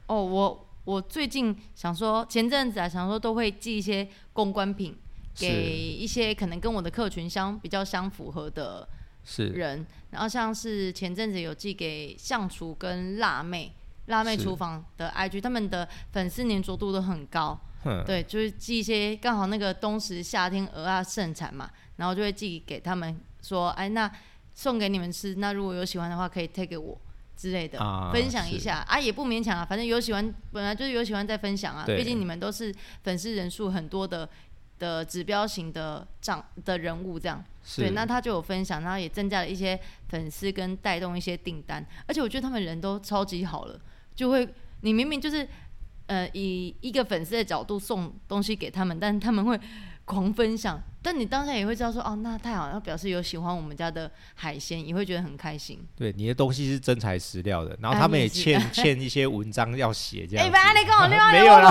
[0.08, 0.68] 哦，我。
[0.86, 4.94] 我最近想说，前阵子啊，想说都会寄一些公关品
[5.34, 8.86] 给一些可能跟我的客群相比较相符合的
[9.38, 13.72] 人，然后像是前阵子有寄给相厨跟辣妹、
[14.08, 17.60] 辣妹厨房的 IG，他们的粉丝黏着度都很高，
[18.06, 24.12] 对，就是寄一些刚好那个冬时夏天鹅啊盛产嘛，然后就会寄给他们说，哎，那
[24.54, 26.98] 送给你们吃，那如果有喜欢的话，可以 take 给我。
[27.36, 31.84] 之类的，啊、分享一下啊，也不勉强啊，反正有喜欢，本来就是有喜欢再分享啊。
[31.86, 34.30] 毕竟你们都是粉丝人数很多的
[34.78, 37.44] 的指标型的长的人物，这样。
[37.76, 39.78] 对，那他就有分享，然后也增加了一些
[40.10, 43.82] 粉丝跟带动一些订单，而且我觉得他们人都超级好了，
[44.16, 44.48] 就会
[44.82, 45.48] 你明明就是
[46.08, 49.60] 呃以一个粉丝的角度送东西给他们，但他们会
[50.06, 50.82] 狂分享。
[51.06, 55.86] 但你当下也会知道说，哦，那太好了，表示有喜欢我们家的海鲜，也会觉得很开心。
[55.98, 60.46] 对，你的东西是真材实料的，然后他们也欠、啊、 欠一些文章要写这样。
[60.46, 61.70] 哎，别你讲，另外没有了，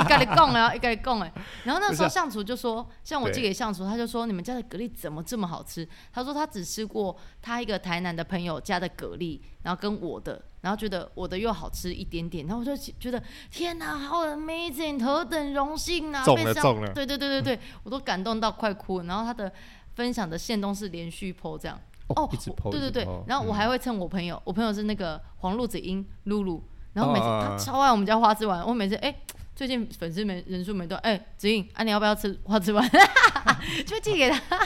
[0.00, 1.30] 一个你讲了，一个你讲哎。
[1.64, 5.86] 然后那时候相厨就说，像我寄给相厨，他就说你们家的蛤蜊怎么这么好吃？
[6.10, 10.42] 他说他只吃过他一个台南的朋友家的蛤蜊，然后跟我的。
[10.60, 16.24] 然后觉得我的又好吃一点点，然后我就觉得天哪，好 amazing，何等荣幸啊！
[16.24, 19.04] 中了中了，对对对对对，我都感动到快哭了。
[19.04, 19.52] 然后他的
[19.94, 22.28] 分享的线都是连续 po 这样，哦，
[22.70, 23.08] 对对对。
[23.26, 29.14] 然后我还会蹭我朋友，嗯、我朋友是那个黄鹿子英露露，然后每次、哦、他超爱我们家花枝丸，我每次哎。
[29.60, 32.82] 最近粉丝没人数没多，哎、欸，子英，啊，你要不要吃花枝丸？
[33.86, 34.56] 就寄给他。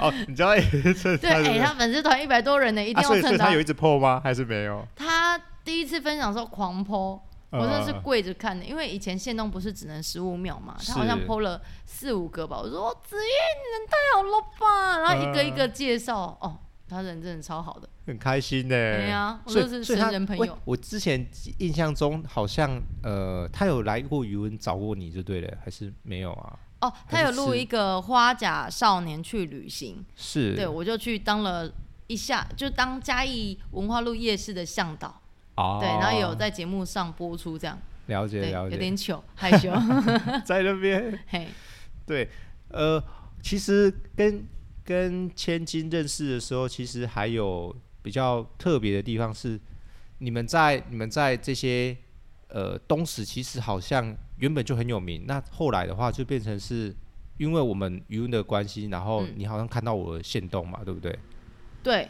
[0.00, 3.44] 哦，你知道也是对，哎、欸，他粉丝团一百多人呢，一定要蹭他。
[3.44, 4.20] 啊、他有一直 po 吗？
[4.24, 4.84] 还是没有？
[4.96, 7.20] 他第一次分享的时候狂 po，
[7.50, 12.58] 我真的是跪着看的，因为以前限动不是只能十五秒嘛，他好像 po 了四五个吧。
[12.60, 14.98] 我说子英，你人太好了吧？
[14.98, 16.58] 然后一个一个介绍，哦。
[16.88, 18.96] 他人真的超好的，很开心呢、欸。
[18.98, 20.56] 对呀、啊，我都是神人朋友。
[20.64, 21.26] 我之前
[21.58, 26.58] 印象中好像呃，他有来过余文找过你就对了，还是没有啊？
[26.80, 31.68] 哦，他有录一个花甲少年去旅行，是对，我就去当了
[32.06, 35.20] 一下，就当嘉义文化路夜市的向导。
[35.56, 37.76] 哦，对，然后有在节目上播出这样。
[38.06, 39.72] 了解了解，有点糗害羞，
[40.46, 41.18] 在那边。
[41.26, 41.48] 嘿，
[42.06, 42.28] 对，
[42.68, 43.02] 呃，
[43.42, 44.46] 其实跟。
[44.86, 49.60] 跟千金认识的时候，其实还有比较特别的地方是，
[50.18, 51.96] 你们在你们在这些
[52.48, 55.24] 呃东石，其实好像原本就很有名。
[55.26, 56.94] 那后来的话，就变成是
[57.38, 61.18] 因为我们鱼塭的关系，然后你好像看到我的线动嘛，嗯、对不对？
[61.82, 62.08] 对，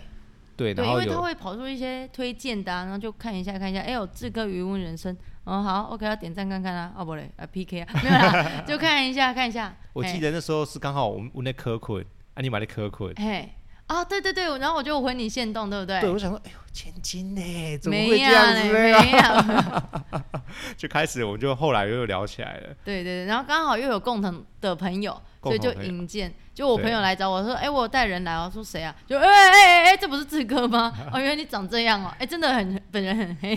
[0.56, 9.74] 对，对，因为他会跑出一些推荐的、啊，然后就看一下看一下，哎呦，志哥渔塭人生，哦好，OK，要点赞看看啊，哦不嘞，啊 PK 啊，没有啦，就看一下看一下。
[9.92, 12.04] 我记得那时候是刚好我们我那科困，
[12.36, 13.50] 啊你买的科困，嘿，
[13.86, 16.00] 啊对对对，然后我就回你限动，对不对？
[16.00, 18.72] 对，我想说，哎呦，千金呢，怎么会这样子呢？
[18.72, 20.20] 没有，
[20.76, 22.76] 就开始我们就后来又聊起来了。
[22.84, 25.20] 对对对，然后刚好又有共同的朋友。
[25.42, 28.92] 所以就引荐，就我朋友来找我说，哎、欸，我带人来我，说谁啊？
[29.06, 30.92] 就 哎哎哎哎，这不是志哥吗？
[31.12, 33.56] 哦，原来你长这样哦，哎、欸，真的很本人很黑，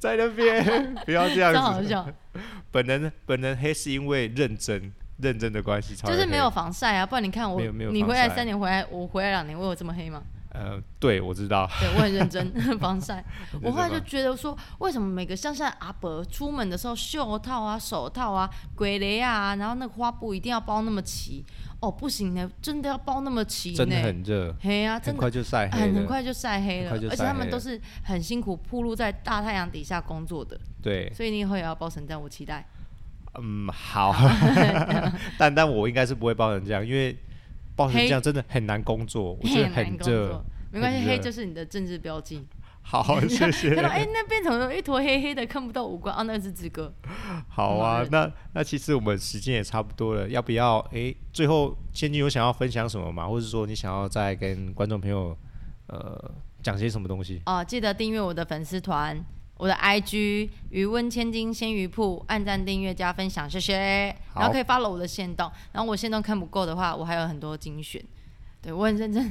[0.00, 2.04] 在那边不要这样子，真好笑。
[2.72, 10.22] 本人本人黑是因为认真认真的关系，就是没有防晒啊，不然你看我，你回来三年回来，我回来两年，我有这么黑吗？
[10.52, 13.24] 呃，对，我知道，对我很认真 防晒。
[13.62, 21.44] 我后来就觉得说，为什么每个乡下阿伯出门的时候，袖套啊、手套啊、鬼雷啊，然后那个花布一定要包那么齐？
[21.78, 23.76] 哦，不行呢，真的要包那么齐呢？
[23.76, 30.58] 真的很热，黑啊，真的很快就晒黑，很很快就晒黑了，而且他们都是很辛苦，铺露在大太阳底下工作的。
[30.82, 32.66] 对，所以你以后也要包成这样，我期待。
[33.38, 34.14] 嗯，好，
[35.38, 37.16] 但但我应该是不会包成这样，因为。
[37.76, 40.44] 包成这样真的很难工作，我觉得很热。
[40.70, 42.46] 没关系，黑就是你的政治标记。
[42.82, 43.74] 好， 谢谢。
[43.74, 46.22] 看到哎，那边怎么有一坨黑黑的，看不到五官啊？
[46.24, 46.92] 那是志哥。
[47.48, 50.78] 好啊，那那其实我们时间也差不多了，要不要？
[50.92, 53.26] 哎，最后千金有想要分享什么吗？
[53.26, 55.34] 或者说你想要再跟观众朋友
[55.86, 56.30] 呃
[56.62, 57.40] 讲些什么东西？
[57.46, 59.24] 哦，记得订阅我的粉丝团。
[59.60, 63.76] 我的 IG 余温千金鲜鱼铺，按赞、订阅、加分享，谢谢。
[64.34, 68.02] 然后可以 follow 我的线动，然后我线动看不够的话，我还有很多精选。
[68.62, 69.30] 对，我很认真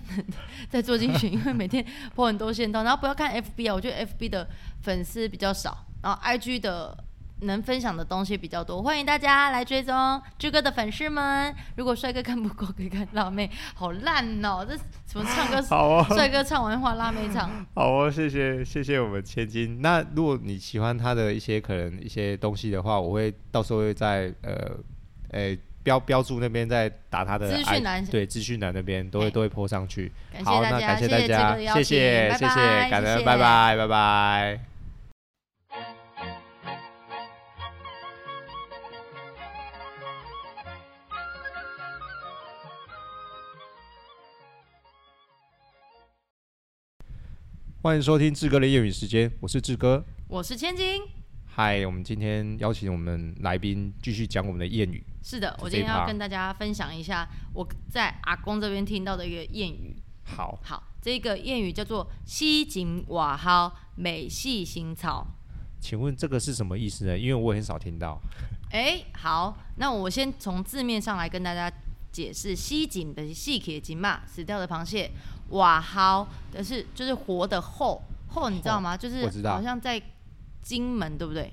[0.69, 1.83] 在做精选，因为每天
[2.15, 2.83] po 很多线动。
[2.83, 4.47] 然后不要看 FB 啊，我觉得 FB 的
[4.83, 6.95] 粉丝比较少，然后 IG 的。
[7.41, 11.53] 能分享的东西比较多，欢迎大家来追踪志哥的粉丝们。
[11.75, 14.65] 如果帅哥看不够，可以看辣妹，好烂哦！
[14.67, 14.75] 这
[15.07, 15.61] 什么唱歌？
[15.69, 17.49] 好哦，帅哥唱完话，辣妹唱。
[17.73, 19.81] 好哦，谢谢谢谢我们千金。
[19.81, 24.71] 那如果你喜欢他的一些可能一些东西的话，我会到时候会在呃
[25.31, 30.11] 呃标标注那边再打他的资讯栏，对资讯栏那边都会都会 po 上去。
[30.43, 34.68] 好，那感谢大家，谢谢谢谢，感恩，拜拜拜拜。
[47.81, 51.01] 欢迎收听志哥的谚语时间，我是志哥，我是千金。
[51.45, 55.01] 嗨，我们今天邀请我们来宾继续讲我们的谚语。
[55.23, 59.95] 是的，我今天要跟大家分享一下我在阿公这边听到的一个谚语。
[60.25, 65.25] 好，好，这个谚语叫做“西井瓦蒿，美细行草”。
[65.79, 67.17] 请问这个是什么意思呢？
[67.17, 68.19] 因为我很少听到。
[68.71, 71.71] 哎，好，那我先从字面上来跟大家
[72.11, 75.09] 解释：西井的细铁井嘛，死掉的螃蟹。
[75.49, 78.95] 瓦蒿但是就是活的后后，你知道吗？
[78.95, 80.01] 就是好像在
[80.61, 81.51] 金门，对不对？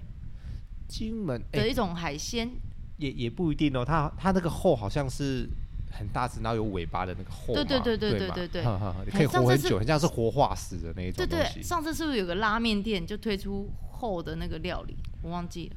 [0.88, 2.50] 金门的一种海鲜，
[2.98, 3.84] 也也不一定哦。
[3.84, 5.48] 它它那个后好像是
[5.90, 8.62] 很大只，然后有尾巴的那个后，对对对对对对对，
[9.10, 11.26] 可以活很久，很像是活化石的那一种。
[11.26, 14.96] 对对，上次是不是有个拉面店就推出后的那个料理？
[15.22, 15.76] 我忘记了，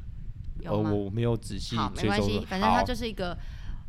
[0.66, 0.92] 有吗？
[0.92, 1.76] 我没有仔细。
[1.76, 3.36] 好，没关系，反正它就是一个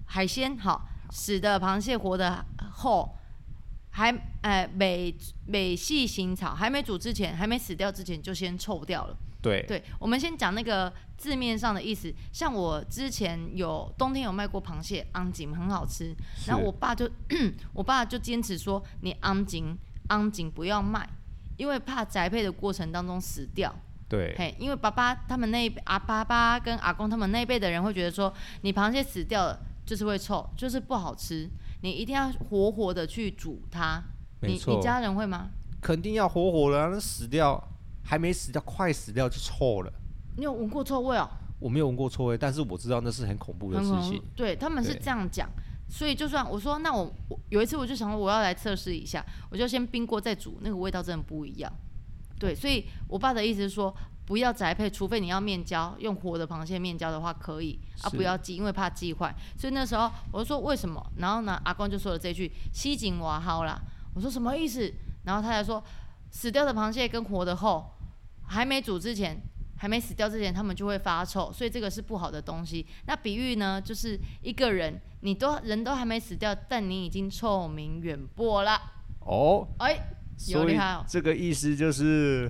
[0.06, 0.56] 海鲜。
[0.56, 2.42] 好，死的螃蟹，活的
[2.78, 3.10] 鱟。
[3.90, 4.10] 还
[4.42, 5.14] 呃，美
[5.46, 9.16] 美细行草，还没煮之前，还没死掉之前就先臭掉了。
[9.42, 12.12] 对对，我们先讲那个字面上的意思。
[12.30, 16.14] 像我之前有冬天有卖过螃蟹，昂井很好吃。
[16.46, 17.10] 然后我爸就
[17.72, 19.76] 我爸就坚持说，你昂井
[20.08, 21.08] 昂井不要卖，
[21.56, 23.74] 因为怕宅配的过程当中死掉。
[24.10, 31.48] 对，嘿，因为爸爸他们那一辈阿爸爸跟阿公他们那一辈的人会觉得说，你螃蟹死掉了就是会臭，就是不好吃。
[31.82, 34.02] 你一定要活活的去煮它，
[34.42, 35.50] 你你家人会吗？
[35.80, 37.62] 肯定要活活的啊，那死掉
[38.02, 39.92] 还没死掉，快死掉就臭了。
[40.36, 41.28] 你有闻过臭味哦？
[41.58, 44.22] 我没有闻过臭味，但是我知道那是很恐怖的事情。
[44.36, 45.48] 对，他们是这样讲，
[45.88, 51.72] 所以就算我说那我，我有一次我就想说我要来测试一下，我就先冰过再煮，那个味道真的不一样。
[52.38, 53.94] 对，所以我爸的意思是说。
[54.26, 59.34] 不要宅配，除非你要面交，用活的螃蟹面交的话可以啊，不要寄，因为怕寄坏。
[59.58, 61.04] 所以那时候我就说为什么？
[61.16, 63.80] 然后呢，阿公就说了这句“西井瓦蒿啦”，
[64.14, 64.92] 我说什么意思？
[65.24, 65.82] 然后他才说，
[66.30, 67.90] 死掉的螃蟹跟活的后，
[68.46, 69.36] 还没煮之前，
[69.76, 72.86] 还没死掉之前，他们就会发臭，所以这个是不好的东西。
[73.06, 78.80] 那比喻呢，就是一个人，你都人都还没死掉，但你已经臭名远播了。
[79.20, 79.98] 哦，哎，
[80.46, 81.04] 有厉害哦。
[81.08, 82.48] 这个意思就是。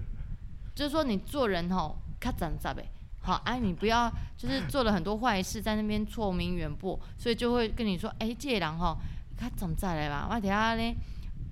[0.74, 2.84] 就是说，你做人吼，较杂杂呗，
[3.22, 8.96] 好，哎，你不要就是做了很多坏事，在那边臭名远播，所以就会跟你说，哎、欸，这个人吼，
[9.38, 10.94] 较杂杂的吧，我底下咧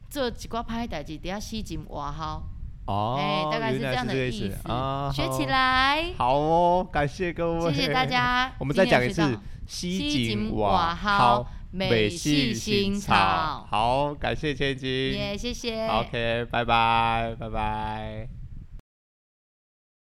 [0.08, 2.42] 做几挂拍代志，底下吸紧瓦好。
[2.86, 6.14] 哦，哎，大概是这样的意思啊，学起来。
[6.16, 8.50] 好哦，感谢各位，谢谢大家。
[8.58, 13.66] 我们再讲一次，吸紧瓦好，美系新草。
[13.68, 15.86] 好，感谢千金，也谢谢。
[15.86, 18.37] OK，拜拜，拜拜。